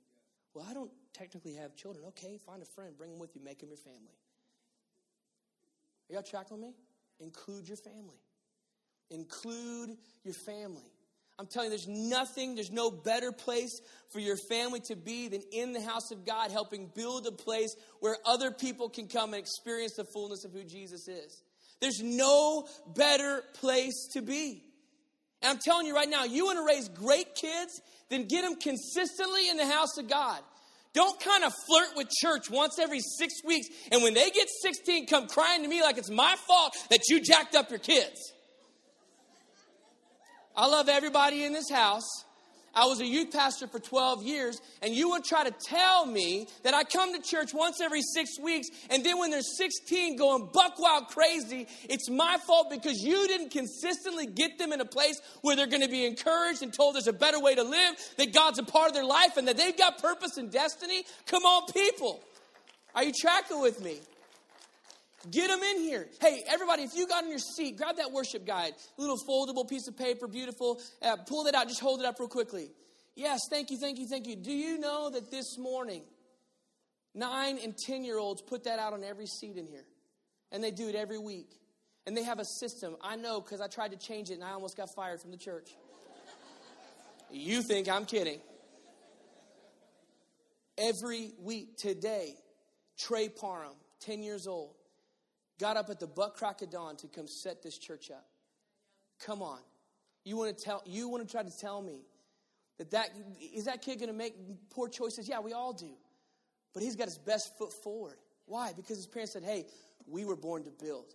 Well, 0.53 0.65
I 0.69 0.73
don't 0.73 0.91
technically 1.13 1.55
have 1.55 1.75
children. 1.75 2.05
Okay, 2.09 2.39
find 2.45 2.61
a 2.61 2.65
friend, 2.65 2.97
bring 2.97 3.11
them 3.11 3.19
with 3.19 3.35
you, 3.35 3.41
make 3.43 3.59
them 3.59 3.69
your 3.69 3.77
family. 3.77 4.15
Are 6.09 6.13
y'all 6.13 6.23
tracking 6.23 6.61
me? 6.61 6.73
Include 7.19 7.67
your 7.67 7.77
family. 7.77 8.21
Include 9.09 9.97
your 10.23 10.33
family. 10.33 10.94
I'm 11.37 11.47
telling 11.47 11.69
you, 11.69 11.77
there's 11.77 11.87
nothing, 11.87 12.55
there's 12.55 12.71
no 12.71 12.89
better 12.89 13.31
place 13.31 13.81
for 14.09 14.19
your 14.19 14.37
family 14.37 14.79
to 14.81 14.95
be 14.95 15.27
than 15.27 15.41
in 15.51 15.73
the 15.73 15.81
house 15.81 16.11
of 16.11 16.25
God, 16.25 16.51
helping 16.51 16.89
build 16.95 17.27
a 17.27 17.31
place 17.31 17.75
where 17.99 18.17
other 18.25 18.51
people 18.51 18.89
can 18.89 19.07
come 19.07 19.33
and 19.33 19.41
experience 19.41 19.95
the 19.95 20.05
fullness 20.05 20.45
of 20.45 20.53
who 20.53 20.63
Jesus 20.63 21.07
is. 21.09 21.43
There's 21.81 22.01
no 22.01 22.67
better 22.95 23.43
place 23.55 24.07
to 24.13 24.21
be. 24.21 24.63
And 25.41 25.51
I'm 25.51 25.59
telling 25.59 25.85
you 25.85 25.93
right 25.93 26.09
now, 26.09 26.23
you 26.23 26.45
want 26.45 26.57
to 26.59 26.65
raise 26.65 26.87
great 26.87 27.35
kids, 27.35 27.81
then 28.09 28.27
get 28.27 28.43
them 28.43 28.55
consistently 28.55 29.49
in 29.49 29.57
the 29.57 29.67
house 29.67 29.97
of 29.97 30.09
God. 30.09 30.39
Don't 30.93 31.19
kind 31.19 31.43
of 31.43 31.53
flirt 31.67 31.89
with 31.97 32.09
church 32.09 32.49
once 32.49 32.79
every 32.79 33.01
six 33.01 33.33
weeks, 33.43 33.67
and 33.91 34.01
when 34.01 34.13
they 34.13 34.29
get 34.29 34.47
16, 34.61 35.07
come 35.07 35.27
crying 35.27 35.61
to 35.63 35.67
me 35.67 35.81
like 35.81 35.97
it's 35.97 36.09
my 36.09 36.35
fault 36.47 36.73
that 36.89 37.01
you 37.09 37.21
jacked 37.21 37.53
up 37.53 37.69
your 37.69 37.79
kids. 37.79 38.31
I 40.57 40.67
love 40.67 40.89
everybody 40.89 41.43
in 41.43 41.53
this 41.53 41.69
house. 41.69 42.25
I 42.75 42.87
was 42.87 42.99
a 42.99 43.05
youth 43.05 43.31
pastor 43.31 43.67
for 43.67 43.79
12 43.79 44.23
years, 44.23 44.61
and 44.81 44.93
you 44.93 45.11
would 45.11 45.23
try 45.23 45.45
to 45.45 45.51
tell 45.51 46.05
me 46.05 46.47
that 46.63 46.73
I 46.73 46.83
come 46.83 47.13
to 47.13 47.21
church 47.21 47.53
once 47.53 47.79
every 47.79 48.01
six 48.01 48.37
weeks, 48.37 48.67
and 48.89 49.03
then 49.05 49.17
when 49.17 49.31
they're 49.31 49.41
16 49.41 50.17
going 50.17 50.49
buck 50.53 50.77
wild 50.77 51.07
crazy, 51.07 51.67
it's 51.89 52.09
my 52.09 52.37
fault 52.45 52.69
because 52.69 53.01
you 53.01 53.27
didn't 53.27 53.51
consistently 53.51 54.25
get 54.25 54.57
them 54.57 54.73
in 54.73 54.81
a 54.81 54.85
place 54.85 55.21
where 55.41 55.55
they're 55.55 55.67
going 55.67 55.83
to 55.83 55.89
be 55.89 56.05
encouraged 56.05 56.63
and 56.63 56.73
told 56.73 56.95
there's 56.95 57.07
a 57.07 57.13
better 57.13 57.39
way 57.39 57.55
to 57.55 57.63
live, 57.63 57.95
that 58.17 58.33
God's 58.33 58.59
a 58.59 58.63
part 58.63 58.89
of 58.89 58.93
their 58.93 59.05
life, 59.05 59.37
and 59.37 59.47
that 59.47 59.55
they've 59.55 59.77
got 59.77 60.01
purpose 60.01 60.35
and 60.35 60.51
destiny. 60.51 61.05
Come 61.27 61.43
on, 61.43 61.71
people. 61.71 62.19
Are 62.93 63.05
you 63.05 63.13
tracking 63.17 63.61
with 63.61 63.81
me? 63.81 63.99
Get 65.31 65.49
them 65.49 65.61
in 65.63 65.79
here. 65.79 66.07
Hey, 66.21 66.43
everybody, 66.47 66.83
if 66.83 66.95
you 66.95 67.07
got 67.07 67.23
in 67.23 67.29
your 67.29 67.39
seat, 67.39 67.77
grab 67.77 67.97
that 67.97 68.11
worship 68.11 68.45
guide. 68.45 68.73
Little 68.97 69.17
foldable 69.17 69.67
piece 69.67 69.87
of 69.87 69.97
paper, 69.97 70.27
beautiful. 70.27 70.79
Uh, 71.01 71.15
pull 71.27 71.45
that 71.45 71.55
out, 71.55 71.67
just 71.67 71.81
hold 71.81 71.99
it 71.99 72.05
up 72.05 72.19
real 72.19 72.27
quickly. 72.27 72.69
Yes, 73.15 73.41
thank 73.49 73.71
you, 73.71 73.77
thank 73.77 73.97
you, 73.97 74.07
thank 74.07 74.27
you. 74.27 74.35
Do 74.35 74.51
you 74.51 74.77
know 74.77 75.09
that 75.09 75.31
this 75.31 75.57
morning, 75.57 76.03
nine 77.13 77.57
and 77.63 77.75
10 77.77 78.03
year 78.03 78.17
olds 78.17 78.41
put 78.41 78.65
that 78.65 78.77
out 78.77 78.93
on 78.93 79.03
every 79.03 79.25
seat 79.25 79.57
in 79.57 79.65
here? 79.65 79.85
And 80.51 80.63
they 80.63 80.71
do 80.71 80.87
it 80.89 80.95
every 80.95 81.17
week. 81.17 81.49
And 82.05 82.15
they 82.15 82.23
have 82.23 82.39
a 82.39 82.45
system. 82.45 82.95
I 83.01 83.15
know 83.15 83.41
because 83.41 83.61
I 83.61 83.67
tried 83.67 83.91
to 83.91 83.97
change 83.97 84.29
it 84.29 84.35
and 84.35 84.43
I 84.43 84.51
almost 84.51 84.77
got 84.77 84.93
fired 84.93 85.21
from 85.21 85.31
the 85.31 85.37
church. 85.37 85.69
you 87.31 87.63
think 87.63 87.89
I'm 87.89 88.05
kidding. 88.05 88.39
Every 90.77 91.31
week, 91.41 91.77
today, 91.77 92.35
Trey 92.99 93.29
Parham, 93.29 93.73
10 94.01 94.21
years 94.21 94.45
old, 94.45 94.74
got 95.59 95.77
up 95.77 95.89
at 95.89 95.99
the 95.99 96.07
butt 96.07 96.33
crack 96.33 96.61
of 96.61 96.69
dawn 96.69 96.95
to 96.97 97.07
come 97.07 97.27
set 97.27 97.61
this 97.63 97.77
church 97.77 98.11
up. 98.11 98.25
Come 99.25 99.41
on. 99.41 99.59
You 100.23 100.37
want 100.37 100.57
to 100.57 100.63
tell 100.63 100.81
you 100.85 101.07
want 101.07 101.25
to 101.25 101.31
try 101.31 101.43
to 101.43 101.57
tell 101.57 101.81
me 101.81 102.01
that 102.77 102.91
that 102.91 103.09
is 103.53 103.65
that 103.65 103.81
kid 103.81 103.99
going 103.99 104.09
to 104.09 104.17
make 104.17 104.35
poor 104.69 104.89
choices? 104.89 105.29
Yeah, 105.29 105.39
we 105.39 105.53
all 105.53 105.73
do. 105.73 105.93
But 106.73 106.83
he's 106.83 106.95
got 106.95 107.05
his 107.05 107.17
best 107.17 107.57
foot 107.57 107.71
forward. 107.71 108.17
Why? 108.45 108.73
Because 108.75 108.97
his 108.97 109.07
parents 109.07 109.33
said, 109.33 109.43
"Hey, 109.43 109.67
we 110.07 110.25
were 110.25 110.35
born 110.35 110.63
to 110.63 110.71
build. 110.71 111.13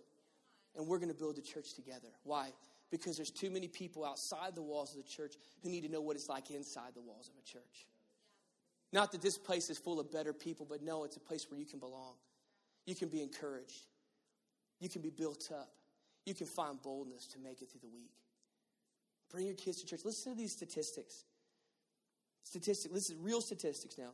And 0.75 0.87
we're 0.87 0.99
going 0.99 1.09
to 1.09 1.17
build 1.17 1.37
a 1.37 1.41
church 1.41 1.73
together." 1.73 2.07
Why? 2.23 2.53
Because 2.89 3.17
there's 3.17 3.31
too 3.31 3.49
many 3.49 3.67
people 3.67 4.03
outside 4.05 4.55
the 4.55 4.61
walls 4.61 4.95
of 4.95 5.03
the 5.03 5.09
church 5.09 5.35
who 5.61 5.69
need 5.69 5.81
to 5.81 5.89
know 5.89 6.01
what 6.01 6.15
it's 6.15 6.29
like 6.29 6.49
inside 6.51 6.93
the 6.93 7.01
walls 7.01 7.29
of 7.29 7.35
a 7.37 7.45
church. 7.45 7.87
Not 8.93 9.11
that 9.13 9.21
this 9.21 9.37
place 9.37 9.69
is 9.69 9.77
full 9.77 9.99
of 9.99 10.11
better 10.11 10.33
people, 10.33 10.65
but 10.69 10.81
no, 10.81 11.03
it's 11.05 11.15
a 11.15 11.21
place 11.21 11.49
where 11.49 11.59
you 11.59 11.65
can 11.65 11.79
belong. 11.79 12.15
You 12.85 12.95
can 12.95 13.07
be 13.07 13.21
encouraged. 13.21 13.85
You 14.81 14.89
can 14.89 15.01
be 15.01 15.11
built 15.11 15.49
up. 15.53 15.69
You 16.25 16.33
can 16.33 16.47
find 16.47 16.81
boldness 16.81 17.27
to 17.27 17.39
make 17.39 17.61
it 17.61 17.71
through 17.71 17.81
the 17.81 17.87
week. 17.87 18.11
Bring 19.31 19.45
your 19.45 19.55
kids 19.55 19.79
to 19.79 19.85
church. 19.85 20.01
Listen 20.03 20.33
to 20.33 20.37
these 20.37 20.51
statistics. 20.51 21.23
Statistics. 22.43 22.93
Listen, 22.93 23.17
real 23.21 23.39
statistics 23.39 23.97
now. 23.97 24.11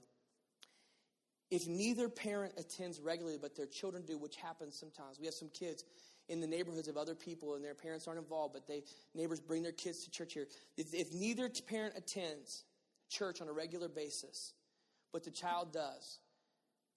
If 1.50 1.68
neither 1.68 2.10
parent 2.10 2.54
attends 2.58 3.00
regularly, 3.00 3.40
but 3.42 3.56
their 3.56 3.66
children 3.66 4.04
do, 4.06 4.18
which 4.18 4.36
happens 4.36 4.78
sometimes, 4.78 5.18
we 5.20 5.26
have 5.26 5.34
some 5.34 5.50
kids 5.50 5.86
in 6.28 6.42
the 6.42 6.48
neighborhoods 6.48 6.90
of 6.90 6.98
other 6.98 7.16
people 7.16 7.56
and 7.56 7.64
their 7.64 7.74
parents 7.74 8.08
aren't 8.08 8.20
involved, 8.20 8.54
but 8.54 8.68
they 8.68 8.84
neighbors 9.16 9.40
bring 9.40 9.64
their 9.64 9.72
kids 9.72 10.04
to 10.04 10.12
church 10.12 10.34
here. 10.34 10.48
If, 10.76 10.94
if 10.94 11.14
neither 11.14 11.50
parent 11.50 11.94
attends 11.96 12.66
church 13.10 13.42
on 13.42 13.48
a 13.48 13.54
regular 13.54 13.88
basis, 13.88 14.54
but 15.14 15.24
the 15.24 15.32
child 15.32 15.72
does, 15.72 16.20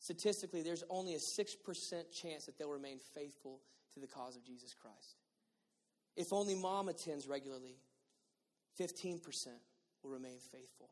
statistically, 0.00 0.62
there's 0.62 0.82
only 0.90 1.14
a 1.14 1.18
6% 1.18 2.12
chance 2.12 2.46
that 2.46 2.58
they'll 2.58 2.70
remain 2.70 2.98
faithful 3.14 3.60
to 3.94 4.00
the 4.00 4.08
cause 4.08 4.34
of 4.34 4.44
Jesus 4.44 4.74
Christ. 4.74 5.16
If 6.16 6.32
only 6.32 6.56
mom 6.56 6.88
attends 6.88 7.28
regularly, 7.28 7.76
15% 8.78 9.20
will 10.02 10.10
remain 10.10 10.38
faithful. 10.50 10.90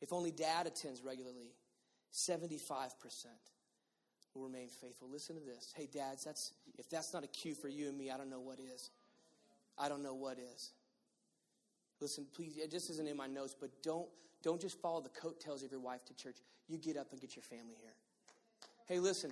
If 0.00 0.12
only 0.12 0.30
dad 0.30 0.66
attends 0.66 1.02
regularly, 1.02 1.52
75% 2.12 2.90
will 4.34 4.42
remain 4.42 4.68
faithful. 4.68 5.08
Listen 5.10 5.36
to 5.36 5.42
this. 5.42 5.72
Hey, 5.76 5.88
dads, 5.92 6.24
that's 6.24 6.52
if 6.78 6.88
that's 6.88 7.12
not 7.12 7.24
a 7.24 7.26
cue 7.26 7.54
for 7.54 7.68
you 7.68 7.88
and 7.88 7.98
me, 7.98 8.10
I 8.10 8.16
don't 8.16 8.30
know 8.30 8.40
what 8.40 8.58
is. 8.60 8.90
I 9.76 9.88
don't 9.88 10.02
know 10.02 10.14
what 10.14 10.38
is. 10.38 10.72
Listen, 12.00 12.26
please, 12.34 12.56
it 12.56 12.70
just 12.70 12.88
isn't 12.90 13.08
in 13.08 13.16
my 13.16 13.26
notes, 13.26 13.54
but 13.58 13.70
don't 13.82 14.08
don't 14.42 14.60
just 14.60 14.80
follow 14.80 15.00
the 15.00 15.10
coattails 15.10 15.62
of 15.62 15.70
your 15.70 15.80
wife 15.80 16.04
to 16.06 16.14
church. 16.14 16.38
You 16.66 16.78
get 16.78 16.96
up 16.96 17.12
and 17.12 17.20
get 17.20 17.36
your 17.36 17.42
family 17.42 17.76
here. 17.80 17.92
Hey, 18.90 18.98
listen, 18.98 19.30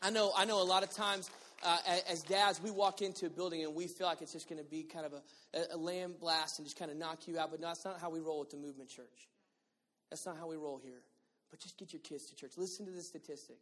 I 0.00 0.08
know 0.08 0.32
I 0.34 0.46
know 0.46 0.62
a 0.62 0.64
lot 0.64 0.82
of 0.82 0.90
times 0.90 1.30
uh, 1.62 1.76
as 2.10 2.22
dads, 2.22 2.62
we 2.62 2.70
walk 2.70 3.02
into 3.02 3.26
a 3.26 3.28
building 3.28 3.62
and 3.62 3.74
we 3.74 3.86
feel 3.86 4.06
like 4.06 4.22
it's 4.22 4.32
just 4.32 4.48
going 4.48 4.58
to 4.58 4.64
be 4.64 4.82
kind 4.82 5.04
of 5.04 5.12
a, 5.12 5.74
a 5.74 5.76
lamb 5.76 6.14
blast 6.18 6.58
and 6.58 6.64
just 6.64 6.78
kind 6.78 6.90
of 6.90 6.96
knock 6.96 7.28
you 7.28 7.38
out. 7.38 7.50
But 7.50 7.60
no, 7.60 7.66
that's 7.66 7.84
not 7.84 8.00
how 8.00 8.08
we 8.08 8.20
roll 8.20 8.40
at 8.40 8.48
the 8.48 8.56
movement 8.56 8.88
church. 8.88 9.28
That's 10.08 10.24
not 10.24 10.38
how 10.38 10.46
we 10.46 10.56
roll 10.56 10.80
here. 10.82 11.02
But 11.50 11.60
just 11.60 11.76
get 11.76 11.92
your 11.92 12.00
kids 12.00 12.24
to 12.30 12.34
church. 12.34 12.52
Listen 12.56 12.86
to 12.86 12.92
this 12.92 13.06
statistic. 13.06 13.58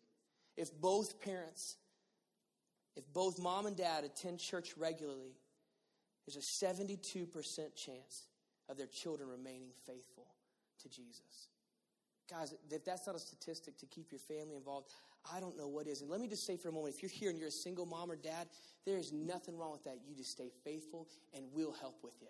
If 0.57 0.73
both 0.81 1.21
parents, 1.21 1.75
if 2.95 3.03
both 3.13 3.41
mom 3.41 3.67
and 3.67 3.77
dad 3.77 4.05
attend 4.05 4.39
church 4.39 4.75
regularly, 4.79 5.35
there's 6.25 6.37
a 6.37 6.67
72% 6.67 7.75
chance 7.75 8.27
of 8.69 8.77
their 8.77 8.87
children 8.87 9.29
remaining 9.29 9.71
faithful 9.89 10.29
to 10.83 10.89
Jesus. 10.89 11.49
Guys, 12.31 12.55
if 12.71 12.85
that's 12.85 13.09
not 13.09 13.17
a 13.17 13.19
statistic 13.19 13.77
to 13.79 13.87
keep 13.87 14.13
your 14.13 14.21
family 14.21 14.55
involved, 14.55 14.87
I 15.31 15.41
don't 15.41 15.57
know 15.57 15.69
what 15.69 15.87
is. 15.87 16.01
And 16.01 16.11
let 16.11 16.21
me 16.21 16.29
just 16.29 16.47
say 16.47 16.57
for 16.57 16.69
a 16.69 16.73
moment 16.73 16.95
if 16.95 17.03
you're 17.03 17.11
here 17.11 17.31
and 17.31 17.39
you're 17.39 17.49
a 17.49 17.51
single 17.51 17.87
mom 17.87 18.11
or 18.11 18.17
dad, 18.17 18.49
there 18.85 18.99
is 18.99 19.13
nothing 19.13 19.57
wrong 19.57 19.73
with 19.73 19.85
that. 19.85 19.99
You 20.09 20.17
just 20.17 20.31
stay 20.31 20.51
faithful 20.65 21.07
and 21.35 21.45
we'll 21.55 21.73
help 21.73 21.97
with 22.03 22.15
you. 22.21 22.29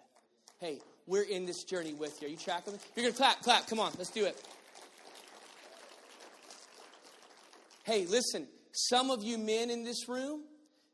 Hey, 0.59 0.79
we're 1.07 1.25
in 1.25 1.47
this 1.47 1.65
journey 1.65 1.95
with 1.95 2.21
you. 2.21 2.29
Are 2.29 2.31
you 2.31 2.37
tracking 2.37 2.75
me? 2.75 2.79
You're 2.95 3.05
going 3.05 3.13
to 3.13 3.19
clap, 3.19 3.43
clap. 3.43 3.67
Come 3.67 3.81
on, 3.81 3.93
let's 3.99 4.11
do 4.11 4.27
it. 4.27 4.37
Hey, 7.85 8.07
listen, 8.07 8.47
some 8.71 9.11
of 9.11 9.25
you 9.25 9.39
men 9.39 9.71
in 9.71 9.83
this 9.83 10.09
room, 10.09 10.43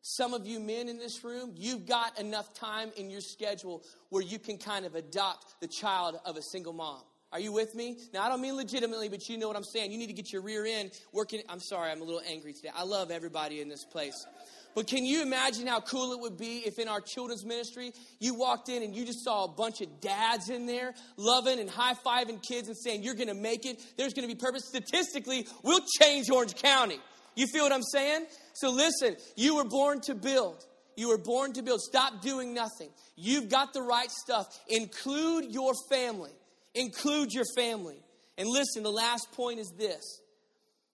some 0.01 0.33
of 0.33 0.47
you 0.47 0.59
men 0.59 0.89
in 0.89 0.97
this 0.97 1.23
room, 1.23 1.53
you've 1.55 1.85
got 1.85 2.19
enough 2.19 2.55
time 2.55 2.91
in 2.97 3.11
your 3.11 3.21
schedule 3.21 3.83
where 4.09 4.23
you 4.23 4.39
can 4.39 4.57
kind 4.57 4.87
of 4.87 4.95
adopt 4.95 5.61
the 5.61 5.69
child 5.69 6.19
of 6.25 6.37
a 6.37 6.43
single 6.43 6.73
mom. 6.73 7.03
Are 7.31 7.41
you 7.41 7.53
with 7.53 7.75
me? 7.75 7.99
Now, 8.14 8.23
I 8.23 8.29
don't 8.29 8.41
mean 8.41 8.57
legitimately, 8.57 9.11
but 9.11 9.29
you 9.29 9.37
know 9.37 9.49
what 9.49 9.57
I'm 9.57 9.64
saying. 9.64 9.93
You 9.93 9.99
need 9.99 10.07
to 10.07 10.14
get 10.14 10.33
your 10.33 10.41
rear 10.41 10.64
end 10.64 10.93
working. 11.12 11.43
I'm 11.49 11.61
sorry, 11.61 11.91
I'm 11.91 12.01
a 12.01 12.05
little 12.05 12.23
angry 12.27 12.55
today. 12.55 12.71
I 12.75 12.85
love 12.85 13.11
everybody 13.11 13.61
in 13.61 13.69
this 13.69 13.85
place. 13.85 14.27
But 14.75 14.87
can 14.87 15.05
you 15.05 15.23
imagine 15.23 15.67
how 15.67 15.81
cool 15.81 16.12
it 16.12 16.21
would 16.21 16.38
be 16.38 16.59
if 16.59 16.79
in 16.79 16.88
our 16.88 17.01
children's 17.01 17.45
ministry 17.45 17.93
you 18.21 18.35
walked 18.35 18.69
in 18.69 18.83
and 18.83 18.95
you 18.95 19.05
just 19.05 19.25
saw 19.25 19.45
a 19.45 19.49
bunch 19.49 19.81
of 19.81 20.01
dads 20.01 20.51
in 20.51 20.67
there 20.67 20.95
loving 21.17 21.59
and 21.59 21.69
high 21.69 21.95
fiving 21.95 22.41
kids 22.43 22.69
and 22.69 22.77
saying, 22.77 23.03
You're 23.03 23.14
going 23.14 23.29
to 23.29 23.35
make 23.35 23.67
it. 23.67 23.83
There's 23.97 24.14
going 24.14 24.29
to 24.29 24.35
be 24.35 24.38
purpose. 24.38 24.67
Statistically, 24.67 25.47
we'll 25.62 25.85
change 26.01 26.31
Orange 26.31 26.55
County. 26.55 27.01
You 27.35 27.47
feel 27.47 27.64
what 27.64 27.73
I'm 27.73 27.83
saying? 27.83 28.27
So 28.55 28.71
listen, 28.71 29.17
you 29.37 29.57
were 29.57 29.64
born 29.64 30.01
to 30.03 30.14
build. 30.14 30.64
You 30.97 31.09
were 31.09 31.19
born 31.19 31.53
to 31.55 31.62
build. 31.62 31.81
Stop 31.81 32.23
doing 32.23 32.55
nothing. 32.55 32.91
You've 33.17 33.49
got 33.49 33.73
the 33.73 33.83
right 33.83 34.11
stuff. 34.11 34.47
Include 34.69 35.53
your 35.53 35.73
family. 35.91 36.33
Include 36.79 37.33
your 37.33 37.45
family. 37.57 38.01
And 38.37 38.49
listen, 38.49 38.85
the 38.85 38.91
last 38.91 39.33
point 39.33 39.59
is 39.59 39.73
this 39.77 40.21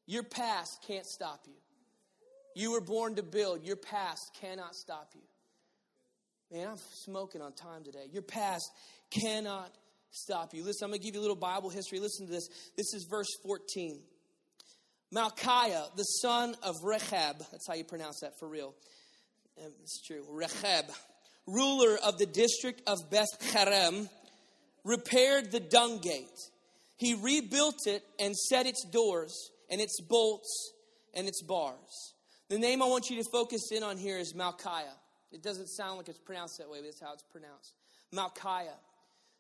your 0.07 0.23
past 0.23 0.83
can't 0.87 1.05
stop 1.05 1.41
you. 1.47 1.53
You 2.57 2.73
were 2.73 2.81
born 2.81 3.17
to 3.17 3.23
build, 3.23 3.65
your 3.65 3.77
past 3.77 4.31
cannot 4.41 4.75
stop 4.75 5.11
you. 5.15 5.21
Man, 6.51 6.69
I'm 6.69 6.79
smoking 7.05 7.43
on 7.43 7.53
time 7.53 7.85
today. 7.85 8.07
Your 8.13 8.23
past 8.23 8.71
cannot 9.11 9.75
stop 10.11 10.55
you. 10.55 10.65
Listen, 10.65 10.87
I'm 10.87 10.91
going 10.91 11.01
to 11.01 11.05
give 11.05 11.15
you 11.15 11.21
a 11.21 11.23
little 11.23 11.37
Bible 11.37 11.69
history. 11.69 12.01
Listen 12.01 12.27
to 12.27 12.33
this. 12.33 12.49
This 12.77 12.95
is 12.95 13.07
verse 13.11 13.29
14. 13.43 14.01
Malchiah, 15.15 15.95
the 15.97 16.03
son 16.03 16.57
of 16.63 16.77
Rechab, 16.83 17.39
that's 17.51 17.67
how 17.69 17.75
you 17.75 17.85
pronounce 17.85 18.21
that 18.21 18.39
for 18.39 18.49
real. 18.49 18.75
Um, 19.63 19.71
it's 19.83 20.01
true. 20.07 20.25
Rechab, 20.31 20.87
ruler 21.47 21.99
of 22.05 22.19
the 22.19 22.27
district 22.27 22.83
of 22.87 22.99
Beth 23.11 23.53
Harem, 23.53 24.09
repaired 24.85 25.51
the 25.51 25.61
dung 25.61 25.99
gate. 25.99 26.51
He 26.97 27.15
rebuilt 27.15 27.87
it 27.87 28.05
and 28.19 28.37
set 28.37 28.67
its 28.67 28.85
doors 28.85 29.51
and 29.71 29.81
its 29.81 30.01
bolts 30.01 30.73
and 31.15 31.27
its 31.27 31.43
bars. 31.43 32.15
The 32.49 32.59
name 32.59 32.83
I 32.83 32.87
want 32.87 33.11
you 33.11 33.23
to 33.23 33.29
focus 33.31 33.73
in 33.73 33.83
on 33.83 33.97
here 33.97 34.19
is 34.19 34.35
Malchiah. 34.35 34.95
It 35.33 35.43
doesn't 35.43 35.69
sound 35.69 35.97
like 35.97 36.09
it's 36.09 36.19
pronounced 36.19 36.59
that 36.59 36.71
way, 36.71 36.79
but 36.79 36.87
that's 36.87 37.01
how 37.01 37.13
it's 37.13 37.25
pronounced. 37.33 37.75
Malchiah. 38.15 38.79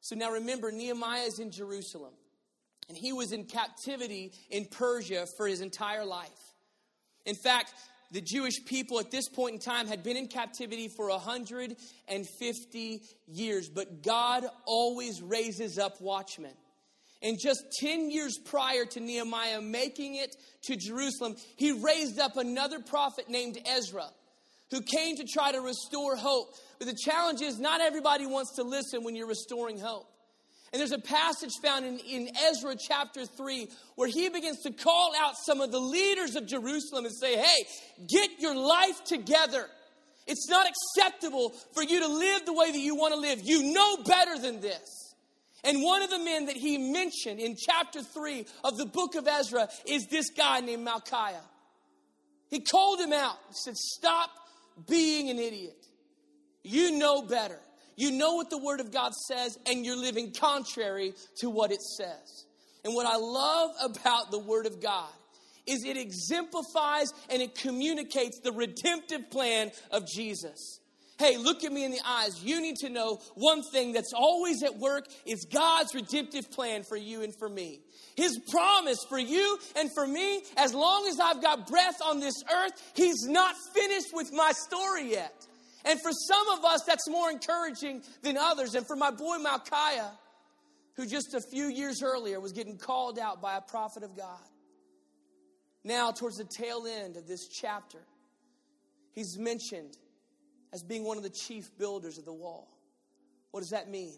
So 0.00 0.16
now 0.16 0.32
remember, 0.32 0.72
Nehemiah 0.72 1.22
is 1.22 1.38
in 1.38 1.50
Jerusalem, 1.50 2.14
and 2.88 2.96
he 2.98 3.12
was 3.12 3.32
in 3.32 3.44
captivity 3.44 4.32
in 4.50 4.66
Persia 4.66 5.26
for 5.36 5.46
his 5.46 5.60
entire 5.60 6.04
life. 6.04 6.28
In 7.24 7.34
fact, 7.34 7.72
the 8.14 8.20
Jewish 8.20 8.64
people 8.64 9.00
at 9.00 9.10
this 9.10 9.28
point 9.28 9.54
in 9.54 9.60
time 9.60 9.88
had 9.88 10.04
been 10.04 10.16
in 10.16 10.28
captivity 10.28 10.86
for 10.86 11.10
150 11.10 13.02
years, 13.26 13.68
but 13.68 14.04
God 14.04 14.44
always 14.66 15.20
raises 15.20 15.78
up 15.78 16.00
watchmen. 16.00 16.52
And 17.22 17.40
just 17.40 17.64
10 17.80 18.12
years 18.12 18.38
prior 18.38 18.84
to 18.84 19.00
Nehemiah 19.00 19.60
making 19.60 20.14
it 20.14 20.36
to 20.66 20.76
Jerusalem, 20.76 21.34
he 21.56 21.72
raised 21.72 22.20
up 22.20 22.36
another 22.36 22.78
prophet 22.78 23.28
named 23.28 23.58
Ezra 23.66 24.06
who 24.70 24.80
came 24.80 25.16
to 25.16 25.24
try 25.24 25.50
to 25.50 25.60
restore 25.60 26.14
hope. 26.14 26.54
But 26.78 26.86
the 26.86 26.96
challenge 27.04 27.40
is 27.40 27.58
not 27.58 27.80
everybody 27.80 28.26
wants 28.26 28.54
to 28.56 28.62
listen 28.62 29.02
when 29.02 29.16
you're 29.16 29.26
restoring 29.26 29.80
hope. 29.80 30.06
And 30.74 30.80
there's 30.80 30.90
a 30.90 30.98
passage 30.98 31.52
found 31.62 31.86
in, 31.86 32.00
in 32.00 32.30
Ezra 32.48 32.74
chapter 32.76 33.24
3 33.24 33.68
where 33.94 34.08
he 34.08 34.28
begins 34.28 34.60
to 34.62 34.72
call 34.72 35.12
out 35.16 35.34
some 35.36 35.60
of 35.60 35.70
the 35.70 35.78
leaders 35.78 36.34
of 36.34 36.48
Jerusalem 36.48 37.04
and 37.04 37.14
say, 37.14 37.36
hey, 37.36 37.64
get 38.08 38.40
your 38.40 38.56
life 38.56 39.04
together. 39.04 39.68
It's 40.26 40.48
not 40.48 40.66
acceptable 40.66 41.50
for 41.74 41.84
you 41.84 42.00
to 42.00 42.08
live 42.08 42.44
the 42.44 42.52
way 42.52 42.72
that 42.72 42.80
you 42.80 42.96
want 42.96 43.14
to 43.14 43.20
live. 43.20 43.38
You 43.44 43.72
know 43.72 43.98
better 44.02 44.36
than 44.36 44.60
this. 44.60 45.14
And 45.62 45.80
one 45.80 46.02
of 46.02 46.10
the 46.10 46.18
men 46.18 46.46
that 46.46 46.56
he 46.56 46.92
mentioned 46.92 47.38
in 47.38 47.54
chapter 47.54 48.02
3 48.02 48.44
of 48.64 48.76
the 48.76 48.86
book 48.86 49.14
of 49.14 49.28
Ezra 49.28 49.68
is 49.86 50.08
this 50.10 50.30
guy 50.30 50.58
named 50.58 50.84
Malchiah. 50.84 51.44
He 52.50 52.58
called 52.58 52.98
him 52.98 53.12
out 53.12 53.36
and 53.46 53.54
said, 53.54 53.76
Stop 53.76 54.28
being 54.88 55.30
an 55.30 55.38
idiot. 55.38 55.86
You 56.64 56.98
know 56.98 57.22
better. 57.22 57.60
You 57.96 58.10
know 58.10 58.34
what 58.34 58.50
the 58.50 58.58
Word 58.58 58.80
of 58.80 58.92
God 58.92 59.14
says, 59.14 59.58
and 59.66 59.84
you're 59.84 60.00
living 60.00 60.32
contrary 60.32 61.14
to 61.38 61.50
what 61.50 61.72
it 61.72 61.82
says. 61.82 62.46
And 62.84 62.94
what 62.94 63.06
I 63.06 63.16
love 63.16 63.70
about 63.82 64.30
the 64.30 64.38
Word 64.38 64.66
of 64.66 64.80
God 64.82 65.10
is 65.66 65.84
it 65.84 65.96
exemplifies 65.96 67.12
and 67.30 67.40
it 67.40 67.54
communicates 67.54 68.40
the 68.40 68.52
redemptive 68.52 69.30
plan 69.30 69.70
of 69.90 70.06
Jesus. 70.06 70.80
Hey, 71.18 71.36
look 71.36 71.62
at 71.62 71.72
me 71.72 71.84
in 71.84 71.92
the 71.92 72.00
eyes. 72.04 72.42
You 72.42 72.60
need 72.60 72.76
to 72.78 72.88
know 72.88 73.20
one 73.34 73.62
thing 73.62 73.92
that's 73.92 74.12
always 74.12 74.62
at 74.64 74.78
work 74.78 75.06
is 75.24 75.44
God's 75.44 75.94
redemptive 75.94 76.50
plan 76.50 76.82
for 76.82 76.96
you 76.96 77.22
and 77.22 77.32
for 77.34 77.48
me. 77.48 77.80
His 78.16 78.38
promise 78.50 78.98
for 79.08 79.18
you 79.18 79.58
and 79.76 79.90
for 79.94 80.06
me, 80.06 80.42
as 80.56 80.74
long 80.74 81.06
as 81.06 81.20
I've 81.20 81.40
got 81.40 81.68
breath 81.68 82.00
on 82.04 82.18
this 82.18 82.42
earth, 82.52 82.92
He's 82.96 83.26
not 83.26 83.54
finished 83.72 84.12
with 84.12 84.32
my 84.32 84.52
story 84.52 85.12
yet. 85.12 85.46
And 85.84 86.00
for 86.00 86.12
some 86.12 86.48
of 86.48 86.64
us, 86.64 86.82
that's 86.86 87.08
more 87.08 87.30
encouraging 87.30 88.02
than 88.22 88.36
others. 88.38 88.74
And 88.74 88.86
for 88.86 88.96
my 88.96 89.10
boy 89.10 89.36
Malchiah, 89.38 90.10
who 90.96 91.06
just 91.06 91.34
a 91.34 91.40
few 91.52 91.66
years 91.66 92.02
earlier 92.02 92.40
was 92.40 92.52
getting 92.52 92.78
called 92.78 93.18
out 93.18 93.42
by 93.42 93.56
a 93.56 93.60
prophet 93.60 94.02
of 94.02 94.16
God. 94.16 94.40
Now, 95.82 96.12
towards 96.12 96.36
the 96.36 96.44
tail 96.44 96.86
end 96.86 97.16
of 97.16 97.26
this 97.26 97.48
chapter, 97.48 97.98
he's 99.12 99.36
mentioned 99.38 99.98
as 100.72 100.82
being 100.82 101.04
one 101.04 101.18
of 101.18 101.22
the 101.22 101.30
chief 101.30 101.76
builders 101.78 102.16
of 102.16 102.24
the 102.24 102.32
wall. 102.32 102.68
What 103.50 103.60
does 103.60 103.70
that 103.70 103.90
mean? 103.90 104.14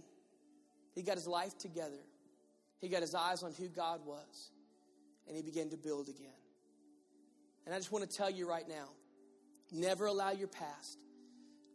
He 0.94 1.02
got 1.02 1.16
his 1.16 1.26
life 1.26 1.58
together, 1.58 2.00
he 2.80 2.88
got 2.88 3.02
his 3.02 3.14
eyes 3.14 3.42
on 3.42 3.52
who 3.52 3.68
God 3.68 4.06
was, 4.06 4.50
and 5.26 5.36
he 5.36 5.42
began 5.42 5.70
to 5.70 5.76
build 5.76 6.08
again. 6.08 6.30
And 7.66 7.74
I 7.74 7.78
just 7.78 7.90
want 7.90 8.08
to 8.08 8.16
tell 8.16 8.30
you 8.30 8.48
right 8.48 8.68
now 8.68 8.88
never 9.72 10.06
allow 10.06 10.30
your 10.30 10.46
past 10.46 10.98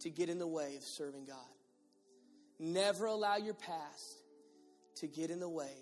to 0.01 0.09
get 0.09 0.29
in 0.29 0.39
the 0.39 0.47
way 0.47 0.75
of 0.75 0.83
serving 0.83 1.25
God. 1.25 1.37
Never 2.59 3.05
allow 3.05 3.37
your 3.37 3.53
past 3.53 4.23
to 4.97 5.07
get 5.07 5.31
in 5.31 5.39
the 5.39 5.49
way 5.49 5.73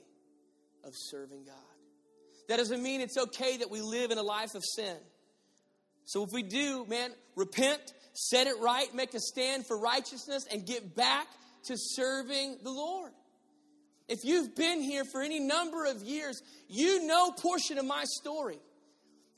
of 0.84 0.94
serving 0.96 1.44
God. 1.46 1.56
That 2.48 2.58
doesn't 2.58 2.82
mean 2.82 3.02
it's 3.02 3.18
okay 3.18 3.58
that 3.58 3.70
we 3.70 3.82
live 3.82 4.12
in 4.12 4.18
a 4.18 4.24
life 4.24 4.56
of 4.56 4.64
sin. 4.76 4.98
So 6.06 6.24
if 6.24 6.32
we 6.34 6.42
do, 6.42 6.86
man, 6.88 7.12
repent, 7.36 7.82
set 8.14 8.48
it 8.48 8.60
right, 8.60 8.94
make 8.96 9.14
a 9.14 9.20
stand 9.20 9.68
for 9.68 9.80
righteousness, 9.80 10.46
and 10.52 10.66
get 10.66 10.96
back 10.96 11.28
to 11.66 11.76
serving 11.78 12.58
the 12.64 12.72
Lord. 12.72 13.12
If 14.08 14.24
you've 14.24 14.56
been 14.56 14.82
here 14.82 15.04
for 15.12 15.22
any 15.22 15.40
number 15.40 15.86
of 15.86 16.02
years, 16.02 16.42
you 16.68 17.06
know 17.06 17.32
portion 17.32 17.78
of 17.78 17.86
my 17.86 18.06
story 18.06 18.58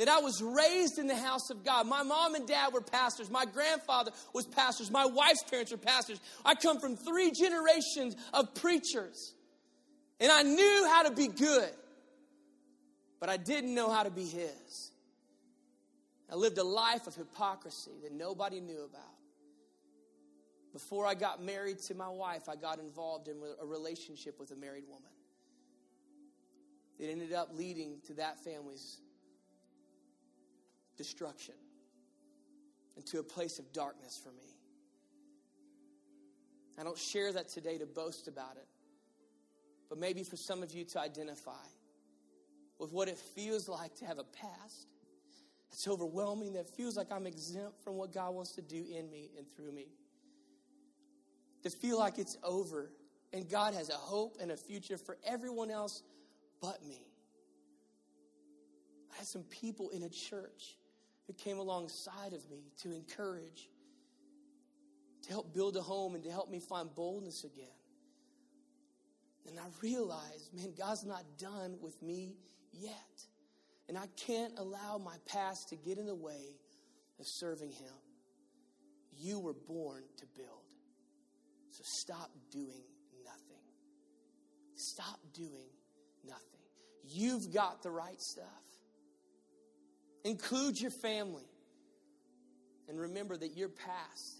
that 0.01 0.09
I 0.09 0.17
was 0.17 0.41
raised 0.41 0.97
in 0.97 1.05
the 1.05 1.15
house 1.15 1.51
of 1.51 1.63
God. 1.63 1.85
My 1.85 2.01
mom 2.01 2.33
and 2.33 2.47
dad 2.47 2.73
were 2.73 2.81
pastors. 2.81 3.29
My 3.29 3.45
grandfather 3.45 4.09
was 4.33 4.47
pastors. 4.47 4.89
My 4.89 5.05
wife's 5.05 5.43
parents 5.43 5.71
were 5.71 5.77
pastors. 5.77 6.19
I 6.43 6.55
come 6.55 6.79
from 6.79 6.95
three 6.95 7.29
generations 7.29 8.15
of 8.33 8.55
preachers. 8.55 9.35
And 10.19 10.31
I 10.31 10.41
knew 10.41 10.87
how 10.89 11.03
to 11.03 11.11
be 11.11 11.27
good. 11.27 11.69
but 13.19 13.29
I 13.29 13.37
didn't 13.37 13.75
know 13.75 13.91
how 13.91 14.01
to 14.01 14.09
be 14.09 14.25
His. 14.25 14.91
I 16.31 16.33
lived 16.33 16.57
a 16.57 16.63
life 16.63 17.05
of 17.05 17.13
hypocrisy 17.13 17.91
that 18.01 18.11
nobody 18.11 18.59
knew 18.59 18.83
about. 18.83 19.03
Before 20.73 21.05
I 21.05 21.13
got 21.13 21.43
married 21.43 21.77
to 21.89 21.93
my 21.93 22.09
wife, 22.09 22.49
I 22.49 22.55
got 22.55 22.79
involved 22.79 23.27
in 23.27 23.35
a 23.61 23.65
relationship 23.67 24.39
with 24.39 24.49
a 24.49 24.55
married 24.55 24.85
woman. 24.87 25.11
It 26.97 27.11
ended 27.11 27.33
up 27.33 27.49
leading 27.53 27.99
to 28.07 28.15
that 28.15 28.43
family's 28.43 28.97
destruction 31.01 31.55
and 32.95 33.03
to 33.07 33.19
a 33.19 33.23
place 33.23 33.57
of 33.57 33.73
darkness 33.73 34.19
for 34.23 34.31
me. 34.31 34.55
I 36.79 36.83
don't 36.83 36.97
share 36.97 37.31
that 37.33 37.47
today 37.47 37.79
to 37.79 37.87
boast 37.87 38.27
about 38.27 38.55
it, 38.57 38.67
but 39.89 39.97
maybe 39.97 40.23
for 40.23 40.37
some 40.37 40.61
of 40.61 40.71
you 40.71 40.83
to 40.85 40.99
identify 40.99 41.65
with 42.77 42.91
what 42.91 43.07
it 43.07 43.17
feels 43.17 43.67
like 43.67 43.95
to 43.95 44.05
have 44.05 44.19
a 44.19 44.23
past 44.23 44.87
that's 45.71 45.87
overwhelming, 45.87 46.53
that 46.53 46.69
feels 46.69 46.97
like 46.97 47.11
I'm 47.11 47.25
exempt 47.25 47.83
from 47.83 47.95
what 47.95 48.13
God 48.13 48.35
wants 48.35 48.51
to 48.53 48.61
do 48.61 48.85
in 48.95 49.09
me 49.09 49.31
and 49.37 49.47
through 49.55 49.71
me. 49.71 49.87
To 51.63 51.69
feel 51.71 51.97
like 51.97 52.19
it's 52.19 52.37
over 52.43 52.91
and 53.33 53.49
God 53.49 53.73
has 53.73 53.89
a 53.89 53.93
hope 53.93 54.37
and 54.39 54.51
a 54.51 54.57
future 54.57 54.97
for 54.97 55.17
everyone 55.25 55.71
else 55.71 56.03
but 56.61 56.85
me. 56.85 57.07
I 59.13 59.17
had 59.17 59.27
some 59.27 59.43
people 59.43 59.89
in 59.89 60.03
a 60.03 60.09
church 60.09 60.75
who 61.27 61.33
came 61.33 61.57
alongside 61.57 62.33
of 62.33 62.49
me 62.49 62.71
to 62.83 62.91
encourage, 62.91 63.69
to 65.23 65.29
help 65.29 65.53
build 65.53 65.77
a 65.77 65.81
home, 65.81 66.15
and 66.15 66.23
to 66.23 66.31
help 66.31 66.49
me 66.49 66.59
find 66.59 66.93
boldness 66.93 67.43
again. 67.43 67.67
And 69.47 69.59
I 69.59 69.65
realized, 69.81 70.53
man, 70.53 70.73
God's 70.77 71.05
not 71.05 71.23
done 71.39 71.77
with 71.81 72.01
me 72.01 72.35
yet. 72.71 73.25
And 73.87 73.97
I 73.97 74.05
can't 74.15 74.53
allow 74.57 74.97
my 74.97 75.15
past 75.27 75.69
to 75.69 75.75
get 75.75 75.97
in 75.97 76.05
the 76.05 76.15
way 76.15 76.55
of 77.19 77.25
serving 77.27 77.71
Him. 77.71 77.93
You 79.17 79.39
were 79.39 79.53
born 79.53 80.03
to 80.17 80.25
build. 80.35 80.47
So 81.71 81.83
stop 81.83 82.31
doing 82.51 82.83
nothing. 83.25 83.63
Stop 84.75 85.19
doing 85.33 85.69
nothing. 86.25 86.45
You've 87.03 87.53
got 87.53 87.83
the 87.83 87.91
right 87.91 88.19
stuff. 88.21 88.45
Include 90.23 90.79
your 90.79 90.91
family. 90.91 91.45
And 92.87 92.99
remember 92.99 93.37
that 93.37 93.57
your 93.57 93.69
past 93.69 94.37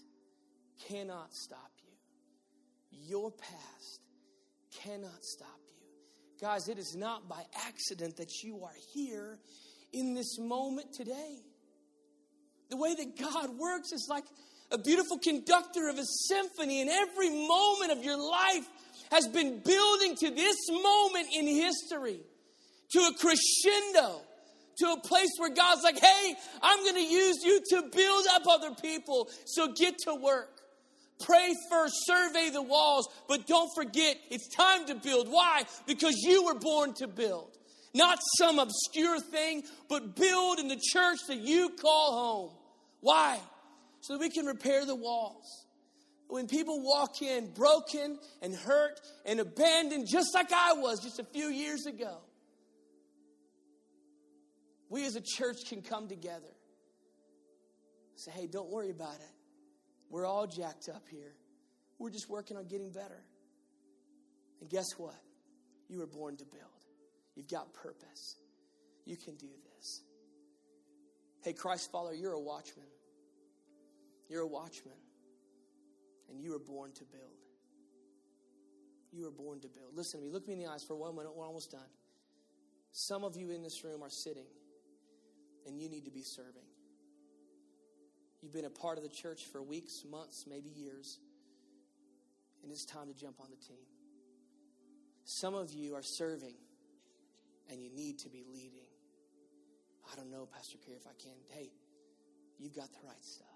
cannot 0.88 1.34
stop 1.34 1.70
you. 1.82 2.98
Your 3.08 3.30
past 3.30 4.00
cannot 4.82 5.22
stop 5.22 5.48
you. 5.80 5.86
Guys, 6.40 6.68
it 6.68 6.78
is 6.78 6.94
not 6.96 7.28
by 7.28 7.42
accident 7.66 8.16
that 8.16 8.42
you 8.42 8.62
are 8.64 8.74
here 8.92 9.38
in 9.92 10.14
this 10.14 10.38
moment 10.38 10.92
today. 10.92 11.38
The 12.70 12.76
way 12.76 12.94
that 12.94 13.18
God 13.18 13.50
works 13.58 13.92
is 13.92 14.06
like 14.08 14.24
a 14.70 14.78
beautiful 14.78 15.18
conductor 15.18 15.88
of 15.88 15.98
a 15.98 16.04
symphony, 16.04 16.80
and 16.80 16.90
every 16.90 17.30
moment 17.30 17.92
of 17.92 18.02
your 18.02 18.16
life 18.16 18.66
has 19.10 19.28
been 19.28 19.60
building 19.60 20.16
to 20.16 20.30
this 20.30 20.56
moment 20.70 21.28
in 21.34 21.46
history, 21.46 22.20
to 22.92 22.98
a 23.00 23.12
crescendo 23.18 24.22
to 24.78 24.86
a 24.92 25.00
place 25.00 25.30
where 25.38 25.50
God's 25.50 25.82
like, 25.82 25.98
hey, 25.98 26.34
I'm 26.62 26.82
going 26.82 26.94
to 26.94 27.12
use 27.14 27.44
you 27.44 27.60
to 27.70 27.82
build 27.92 28.26
up 28.34 28.42
other 28.48 28.74
people. 28.74 29.28
So 29.46 29.72
get 29.72 29.98
to 30.04 30.14
work. 30.14 30.50
Pray 31.20 31.54
first, 31.70 31.94
survey 32.04 32.50
the 32.50 32.62
walls, 32.62 33.08
but 33.28 33.46
don't 33.46 33.70
forget 33.74 34.16
it's 34.30 34.48
time 34.56 34.86
to 34.86 34.94
build. 34.96 35.28
Why? 35.28 35.62
Because 35.86 36.16
you 36.16 36.44
were 36.44 36.58
born 36.58 36.94
to 36.94 37.06
build. 37.06 37.56
Not 37.94 38.18
some 38.38 38.58
obscure 38.58 39.20
thing, 39.20 39.62
but 39.88 40.16
build 40.16 40.58
in 40.58 40.68
the 40.68 40.80
church 40.92 41.18
that 41.28 41.38
you 41.38 41.70
call 41.80 42.12
home. 42.12 42.58
Why? 43.00 43.38
So 44.00 44.14
that 44.14 44.20
we 44.20 44.30
can 44.30 44.46
repair 44.46 44.84
the 44.84 44.96
walls. 44.96 45.66
When 46.28 46.46
people 46.46 46.82
walk 46.82 47.20
in 47.20 47.52
broken 47.52 48.18
and 48.40 48.54
hurt 48.54 48.98
and 49.26 49.38
abandoned, 49.38 50.08
just 50.10 50.34
like 50.34 50.50
I 50.50 50.72
was 50.72 51.00
just 51.00 51.18
a 51.18 51.24
few 51.24 51.48
years 51.48 51.84
ago, 51.84 52.20
we 54.92 55.06
as 55.06 55.16
a 55.16 55.22
church 55.22 55.64
can 55.70 55.80
come 55.80 56.06
together. 56.06 56.52
Say, 58.14 58.30
hey, 58.30 58.46
don't 58.46 58.70
worry 58.70 58.90
about 58.90 59.14
it. 59.14 59.34
We're 60.10 60.26
all 60.26 60.46
jacked 60.46 60.90
up 60.94 61.04
here. 61.10 61.32
We're 61.98 62.10
just 62.10 62.28
working 62.28 62.58
on 62.58 62.68
getting 62.68 62.92
better. 62.92 63.24
And 64.60 64.68
guess 64.68 64.84
what? 64.98 65.16
You 65.88 66.00
were 66.00 66.06
born 66.06 66.36
to 66.36 66.44
build. 66.44 66.84
You've 67.34 67.48
got 67.48 67.72
purpose. 67.72 68.36
You 69.06 69.16
can 69.16 69.34
do 69.36 69.48
this. 69.76 70.02
Hey, 71.42 71.54
Christ 71.54 71.90
follower, 71.90 72.12
you're 72.12 72.34
a 72.34 72.40
watchman. 72.40 72.86
You're 74.28 74.42
a 74.42 74.46
watchman. 74.46 75.00
And 76.28 76.38
you 76.38 76.50
were 76.50 76.58
born 76.58 76.92
to 76.92 77.04
build. 77.04 77.40
You 79.10 79.24
were 79.24 79.30
born 79.30 79.58
to 79.60 79.68
build. 79.68 79.94
Listen 79.94 80.20
to 80.20 80.26
me. 80.26 80.30
Look 80.30 80.46
me 80.46 80.52
in 80.52 80.58
the 80.58 80.66
eyes 80.66 80.84
for 80.84 80.96
one 80.96 81.16
minute. 81.16 81.32
We're 81.34 81.46
almost 81.46 81.70
done. 81.70 81.80
Some 82.92 83.24
of 83.24 83.36
you 83.36 83.50
in 83.52 83.62
this 83.62 83.82
room 83.84 84.02
are 84.02 84.10
sitting 84.10 84.44
and 85.66 85.80
you 85.80 85.88
need 85.88 86.04
to 86.04 86.10
be 86.10 86.22
serving. 86.22 86.68
You've 88.40 88.52
been 88.52 88.64
a 88.64 88.70
part 88.70 88.98
of 88.98 89.04
the 89.04 89.10
church 89.10 89.44
for 89.52 89.62
weeks, 89.62 90.04
months, 90.10 90.46
maybe 90.48 90.68
years, 90.68 91.18
and 92.62 92.72
it's 92.72 92.84
time 92.84 93.06
to 93.08 93.14
jump 93.14 93.36
on 93.40 93.46
the 93.50 93.56
team. 93.56 93.86
Some 95.24 95.54
of 95.54 95.72
you 95.72 95.94
are 95.94 96.02
serving 96.02 96.54
and 97.70 97.80
you 97.80 97.90
need 97.94 98.18
to 98.20 98.28
be 98.28 98.44
leading. 98.52 98.86
I 100.12 100.16
don't 100.16 100.30
know, 100.30 100.48
Pastor 100.52 100.78
Carey, 100.84 100.98
if 100.98 101.06
I 101.06 101.14
can. 101.22 101.36
Hey, 101.50 101.70
you've 102.58 102.74
got 102.74 102.92
the 102.92 102.98
right 103.06 103.24
stuff. 103.24 103.46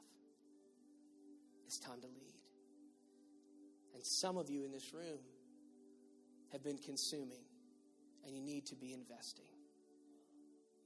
It's 1.67 1.79
time 1.79 2.01
to 2.01 2.07
lead. 2.07 2.35
And 3.95 4.05
some 4.05 4.37
of 4.37 4.49
you 4.49 4.65
in 4.65 4.71
this 4.71 4.95
room 4.95 5.19
have 6.53 6.63
been 6.63 6.79
consuming, 6.79 7.43
and 8.25 8.37
you 8.37 8.43
need 8.43 8.67
to 8.67 8.77
be 8.77 8.93
investing 8.93 9.56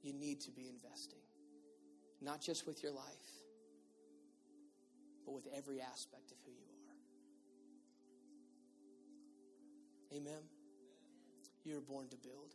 you 0.02 0.12
need 0.12 0.40
to 0.42 0.50
be 0.50 0.68
investing. 0.68 1.18
Not 2.20 2.40
just 2.40 2.66
with 2.66 2.82
your 2.82 2.92
life, 2.92 3.04
but 5.24 5.34
with 5.34 5.46
every 5.56 5.80
aspect 5.80 6.32
of 6.32 6.38
who 6.44 6.52
you 6.52 6.66
are. 10.12 10.16
Amen. 10.16 10.42
You 11.64 11.74
were 11.74 11.80
born 11.80 12.08
to 12.08 12.16
build. 12.16 12.54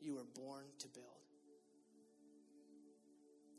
You 0.00 0.14
were 0.14 0.26
born 0.34 0.64
to 0.80 0.88
build. 0.88 1.06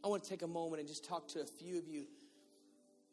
I 0.03 0.07
want 0.07 0.23
to 0.23 0.29
take 0.29 0.43
a 0.43 0.47
moment 0.47 0.79
and 0.79 0.87
just 0.87 1.05
talk 1.05 1.27
to 1.29 1.41
a 1.41 1.45
few 1.45 1.79
of 1.79 1.87
you. 1.87 2.05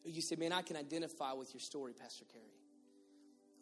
You 0.04 0.20
say, 0.20 0.36
man, 0.36 0.52
I 0.52 0.62
can 0.62 0.76
identify 0.76 1.32
with 1.32 1.54
your 1.54 1.60
story, 1.60 1.92
Pastor 1.98 2.24
Carey 2.30 2.61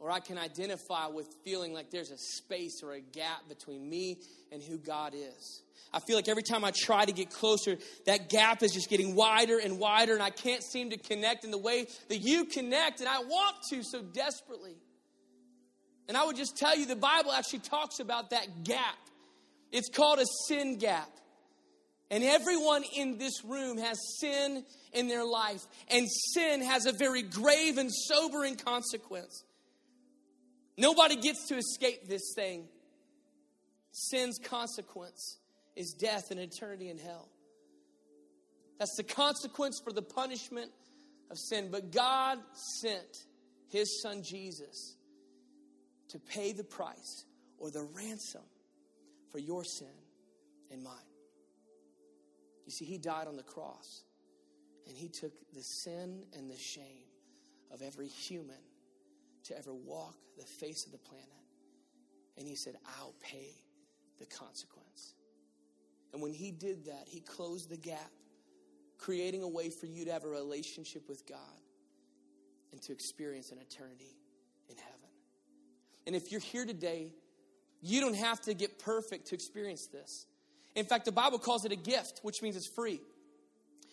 or 0.01 0.11
I 0.11 0.21
can 0.21 0.39
identify 0.39 1.07
with 1.07 1.29
feeling 1.45 1.75
like 1.75 1.91
there's 1.91 2.11
a 2.11 2.17
space 2.17 2.81
or 2.83 2.95
a 2.95 3.01
gap 3.01 3.49
between 3.49 3.89
me 3.89 4.19
and 4.51 4.63
who 4.63 4.79
God 4.79 5.15
is. 5.15 5.63
I 5.93 6.01
feel 6.01 6.17
like 6.17 6.29
every 6.29 6.43
time 6.43 6.65
I 6.65 6.73
try 6.75 7.05
to 7.05 7.13
get 7.13 7.31
closer, 7.31 7.77
that 8.07 8.31
gap 8.31 8.63
is 8.63 8.73
just 8.73 8.89
getting 8.89 9.15
wider 9.15 9.59
and 9.59 9.79
wider, 9.79 10.15
and 10.15 10.23
I 10.23 10.31
can't 10.31 10.63
seem 10.63 10.91
to 10.91 10.97
connect 10.97 11.45
in 11.45 11.51
the 11.51 11.59
way 11.59 11.87
that 12.09 12.19
you 12.19 12.47
connect, 12.47 13.01
and 13.01 13.09
I 13.09 13.19
want 13.19 13.57
to 13.71 13.83
so 13.83 14.03
desperately. 14.03 14.77
And 16.09 16.17
I 16.17 16.25
would 16.25 16.37
just 16.37 16.57
tell 16.57 16.77
you 16.77 16.87
the 16.87 16.97
Bible 16.97 17.33
actually 17.33 17.61
talks 17.61 18.01
about 18.01 18.31
that 18.31 18.65
gap. 18.65 18.99
It's 19.71 19.89
called 19.89 20.19
a 20.19 20.27
sin 20.49 20.79
gap. 20.79 21.09
And 22.11 22.25
everyone 22.25 22.83
in 22.97 23.19
this 23.19 23.45
room 23.45 23.79
has 23.79 23.99
sin 24.19 24.65
in 24.93 25.07
their 25.07 25.25
life, 25.25 25.61
and 25.89 26.09
sin 26.35 26.63
has 26.63 26.87
a 26.87 26.93
very 26.93 27.23
grave 27.23 27.79
and 27.79 27.91
sobering 27.93 28.57
consequence. 28.57 29.45
Nobody 30.81 31.17
gets 31.17 31.47
to 31.49 31.59
escape 31.59 32.09
this 32.09 32.33
thing. 32.35 32.67
Sin's 33.93 34.39
consequence 34.39 35.37
is 35.77 35.93
death 35.93 36.31
and 36.31 36.41
eternity 36.41 36.89
in 36.89 36.97
hell. 36.97 37.29
That's 38.79 38.97
the 38.97 39.03
consequence 39.03 39.79
for 39.85 39.93
the 39.93 40.01
punishment 40.01 40.71
of 41.31 41.37
sin. 41.39 41.69
But 41.71 41.93
God 41.93 42.39
sent 42.81 43.27
his 43.69 44.01
son 44.01 44.23
Jesus 44.23 44.97
to 46.09 46.19
pay 46.19 46.53
the 46.53 46.65
price 46.65 47.27
or 47.59 47.71
the 47.71 47.87
ransom 47.95 48.41
for 49.31 49.39
your 49.39 49.65
sin 49.65 49.87
and 50.71 50.83
mine. 50.83 50.95
You 52.65 52.73
see, 52.73 52.87
he 52.87 52.97
died 52.97 53.29
on 53.29 53.37
the 53.37 53.43
cross 53.43 54.03
and 54.89 54.97
he 54.97 55.09
took 55.09 55.33
the 55.53 55.63
sin 55.63 56.23
and 56.35 56.51
the 56.51 56.57
shame 56.57 57.05
of 57.71 57.83
every 57.83 58.09
human 58.09 58.57
to 59.45 59.59
ever 59.59 59.75
walk 59.75 60.17
the 60.39 60.45
face 60.45 60.87
of 60.87 60.93
the 60.93 60.99
planet. 60.99 61.29
And 62.39 62.47
he 62.47 62.57
said, 62.57 62.75
I'll 62.99 63.15
pay 63.21 63.51
the 64.19 64.27
consequence. 64.27 65.15
And 66.13 66.23
when 66.23 66.33
he 66.33 66.51
did 66.51 66.87
that, 66.87 67.05
he 67.07 67.21
closed 67.21 67.71
the 67.71 67.77
gap, 67.77 68.11
creating 68.99 69.43
a 69.43 69.49
way 69.49 69.71
for 69.71 69.87
you 69.87 70.05
to 70.07 70.13
have 70.13 70.25
a 70.25 70.29
relationship 70.29 71.09
with 71.09 71.27
God 71.27 71.39
and 72.73 72.81
to 72.83 72.93
experience 72.93 73.53
an 73.53 73.59
eternity 73.59 74.17
in 74.69 74.77
heaven. 74.77 75.11
And 76.07 76.17
if 76.17 76.31
you're 76.31 76.41
here 76.41 76.65
today 76.65 77.13
You 77.81 78.01
don't 78.01 78.17
have 78.17 78.41
to 78.43 78.55
get 78.55 78.79
perfect 78.79 79.29
to 79.29 79.35
experience 79.35 79.87
this. 79.87 80.27
In 80.75 80.85
fact, 80.85 81.05
the 81.05 81.13
Bible 81.13 81.39
calls 81.39 81.65
it 81.65 81.73
a 81.73 81.77
gift, 81.77 82.21
which 82.23 82.43
means 82.43 82.57
it's 82.57 82.71
free. 82.75 83.01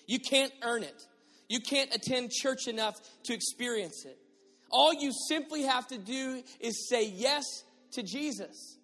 You 0.05 0.19
can't 0.19 0.51
earn 0.61 0.83
it. 0.83 1.05
You 1.49 1.59
can't 1.59 1.93
attend 1.95 2.31
church 2.31 2.67
enough 2.67 2.95
to 3.23 3.33
experience 3.33 4.05
it. 4.05 4.17
All 4.70 4.93
you 4.93 5.11
simply 5.28 5.63
have 5.63 5.88
to 5.88 5.97
do 5.97 6.43
is 6.59 6.88
say 6.89 7.07
yes 7.07 7.43
to 7.91 8.03
Jesus. 8.03 8.78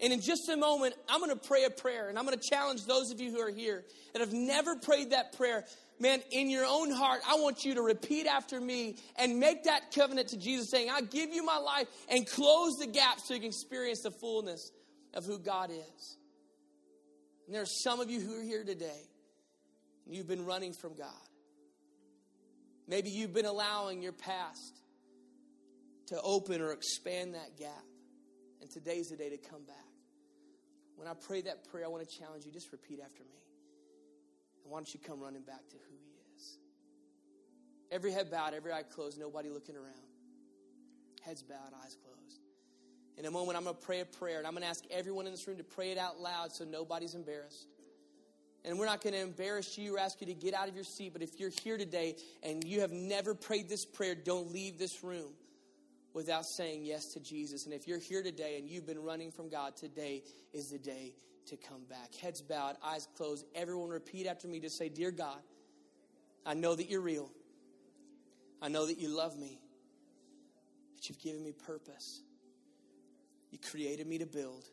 And 0.00 0.12
in 0.12 0.20
just 0.20 0.48
a 0.48 0.56
moment, 0.56 0.94
I'm 1.08 1.20
going 1.20 1.30
to 1.30 1.48
pray 1.48 1.64
a 1.64 1.70
prayer, 1.70 2.08
and 2.08 2.18
I'm 2.18 2.24
going 2.24 2.38
to 2.38 2.48
challenge 2.48 2.86
those 2.86 3.10
of 3.10 3.20
you 3.20 3.30
who 3.30 3.40
are 3.40 3.50
here 3.50 3.84
that 4.12 4.20
have 4.20 4.32
never 4.32 4.76
prayed 4.76 5.10
that 5.10 5.36
prayer. 5.36 5.64
Man, 5.98 6.22
in 6.30 6.48
your 6.48 6.64
own 6.64 6.90
heart, 6.90 7.20
I 7.28 7.34
want 7.34 7.64
you 7.64 7.74
to 7.74 7.82
repeat 7.82 8.26
after 8.26 8.58
me 8.58 8.96
and 9.16 9.38
make 9.38 9.64
that 9.64 9.92
covenant 9.94 10.28
to 10.28 10.38
Jesus, 10.38 10.70
saying, 10.70 10.88
I 10.90 11.02
give 11.02 11.34
you 11.34 11.44
my 11.44 11.58
life, 11.58 11.86
and 12.08 12.26
close 12.26 12.76
the 12.78 12.86
gap 12.86 13.20
so 13.20 13.34
you 13.34 13.40
can 13.40 13.50
experience 13.50 14.00
the 14.02 14.10
fullness 14.10 14.72
of 15.12 15.26
who 15.26 15.38
God 15.38 15.70
is. 15.70 16.16
And 17.46 17.54
there 17.54 17.62
are 17.62 17.66
some 17.66 18.00
of 18.00 18.08
you 18.08 18.20
who 18.20 18.40
are 18.40 18.42
here 18.42 18.64
today, 18.64 19.02
and 20.06 20.14
you've 20.14 20.28
been 20.28 20.46
running 20.46 20.72
from 20.72 20.94
God. 20.94 21.08
Maybe 22.88 23.10
you've 23.10 23.34
been 23.34 23.44
allowing 23.44 24.00
your 24.00 24.12
past 24.12 24.79
to 26.10 26.20
open 26.22 26.60
or 26.60 26.72
expand 26.72 27.34
that 27.34 27.56
gap. 27.56 27.84
And 28.60 28.68
today's 28.68 29.08
the 29.08 29.16
day 29.16 29.30
to 29.30 29.38
come 29.38 29.64
back. 29.64 29.76
When 30.96 31.08
I 31.08 31.14
pray 31.14 31.40
that 31.42 31.70
prayer, 31.70 31.84
I 31.84 31.88
want 31.88 32.06
to 32.06 32.18
challenge 32.18 32.44
you 32.44 32.52
just 32.52 32.72
repeat 32.72 33.00
after 33.02 33.22
me. 33.22 33.38
And 34.64 34.72
why 34.72 34.78
don't 34.78 34.92
you 34.92 35.00
come 35.00 35.20
running 35.20 35.42
back 35.42 35.66
to 35.70 35.76
who 35.76 35.96
He 35.96 36.36
is? 36.36 36.58
Every 37.90 38.12
head 38.12 38.30
bowed, 38.30 38.54
every 38.54 38.72
eye 38.72 38.82
closed, 38.82 39.18
nobody 39.18 39.50
looking 39.50 39.76
around. 39.76 39.94
Heads 41.24 41.42
bowed, 41.42 41.72
eyes 41.82 41.96
closed. 42.04 42.40
In 43.16 43.24
a 43.26 43.30
moment, 43.30 43.56
I'm 43.56 43.64
going 43.64 43.76
to 43.76 43.80
pray 43.80 44.00
a 44.00 44.04
prayer, 44.04 44.38
and 44.38 44.46
I'm 44.46 44.52
going 44.52 44.62
to 44.62 44.68
ask 44.68 44.84
everyone 44.90 45.26
in 45.26 45.32
this 45.32 45.46
room 45.46 45.58
to 45.58 45.64
pray 45.64 45.92
it 45.92 45.98
out 45.98 46.20
loud 46.20 46.52
so 46.52 46.64
nobody's 46.64 47.14
embarrassed. 47.14 47.68
And 48.64 48.78
we're 48.78 48.86
not 48.86 49.00
going 49.00 49.14
to 49.14 49.20
embarrass 49.20 49.78
you 49.78 49.96
or 49.96 50.00
ask 50.00 50.20
you 50.20 50.26
to 50.26 50.34
get 50.34 50.54
out 50.54 50.68
of 50.68 50.74
your 50.74 50.84
seat, 50.84 51.12
but 51.12 51.22
if 51.22 51.38
you're 51.38 51.52
here 51.62 51.78
today 51.78 52.16
and 52.42 52.64
you 52.64 52.80
have 52.80 52.90
never 52.90 53.34
prayed 53.34 53.68
this 53.68 53.84
prayer, 53.86 54.14
don't 54.14 54.52
leave 54.52 54.78
this 54.78 55.02
room 55.02 55.32
without 56.12 56.44
saying 56.56 56.84
yes 56.84 57.06
to 57.14 57.20
Jesus. 57.20 57.64
And 57.64 57.74
if 57.74 57.86
you're 57.86 57.98
here 57.98 58.22
today 58.22 58.58
and 58.58 58.68
you've 58.68 58.86
been 58.86 59.02
running 59.02 59.30
from 59.30 59.48
God, 59.48 59.76
today 59.76 60.22
is 60.52 60.68
the 60.70 60.78
day 60.78 61.14
to 61.46 61.56
come 61.56 61.84
back. 61.88 62.14
Heads 62.14 62.40
bowed, 62.40 62.76
eyes 62.84 63.06
closed. 63.16 63.44
Everyone 63.54 63.90
repeat 63.90 64.26
after 64.26 64.48
me 64.48 64.60
to 64.60 64.70
say, 64.70 64.88
Dear 64.88 65.10
God, 65.10 65.40
I 66.44 66.54
know 66.54 66.74
that 66.74 66.88
you're 66.88 67.00
real. 67.00 67.30
I 68.62 68.68
know 68.68 68.86
that 68.86 68.98
you 68.98 69.08
love 69.08 69.36
me, 69.38 69.58
that 70.96 71.08
you've 71.08 71.20
given 71.20 71.42
me 71.42 71.52
purpose. 71.52 72.22
You 73.50 73.58
created 73.58 74.06
me 74.06 74.18
to 74.18 74.26
build, 74.26 74.64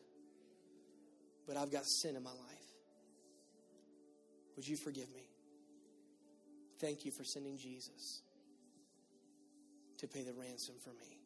but 1.46 1.56
I've 1.56 1.72
got 1.72 1.84
sin 1.86 2.16
in 2.16 2.22
my 2.22 2.30
life. 2.30 2.58
Would 4.56 4.68
you 4.68 4.76
forgive 4.76 5.08
me? 5.14 5.28
Thank 6.80 7.04
you 7.04 7.10
for 7.10 7.24
sending 7.24 7.56
Jesus 7.58 8.22
to 9.98 10.06
pay 10.06 10.22
the 10.22 10.32
ransom 10.32 10.76
for 10.82 10.90
me. 10.90 11.17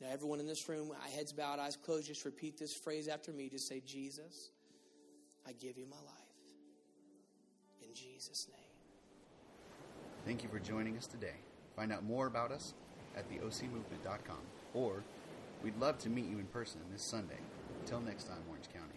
Now, 0.00 0.08
everyone 0.12 0.40
in 0.40 0.46
this 0.46 0.68
room, 0.68 0.92
heads 1.14 1.32
bowed, 1.32 1.58
eyes 1.58 1.76
closed, 1.76 2.06
just 2.06 2.24
repeat 2.24 2.58
this 2.58 2.74
phrase 2.74 3.08
after 3.08 3.32
me. 3.32 3.48
Just 3.48 3.66
say, 3.66 3.82
Jesus, 3.86 4.50
I 5.46 5.52
give 5.52 5.78
you 5.78 5.86
my 5.86 5.96
life. 5.96 6.14
In 7.82 7.94
Jesus' 7.94 8.46
name. 8.50 8.60
Thank 10.26 10.42
you 10.42 10.48
for 10.48 10.58
joining 10.58 10.96
us 10.96 11.06
today. 11.06 11.36
Find 11.76 11.92
out 11.92 12.04
more 12.04 12.26
about 12.26 12.52
us 12.52 12.74
at 13.16 13.30
theocmovement.com 13.30 14.38
or 14.74 15.02
we'd 15.62 15.78
love 15.78 15.98
to 15.98 16.10
meet 16.10 16.26
you 16.26 16.38
in 16.38 16.46
person 16.46 16.80
this 16.92 17.02
Sunday. 17.02 17.38
Until 17.80 18.00
next 18.00 18.24
time, 18.24 18.42
Orange 18.50 18.66
County. 18.74 18.95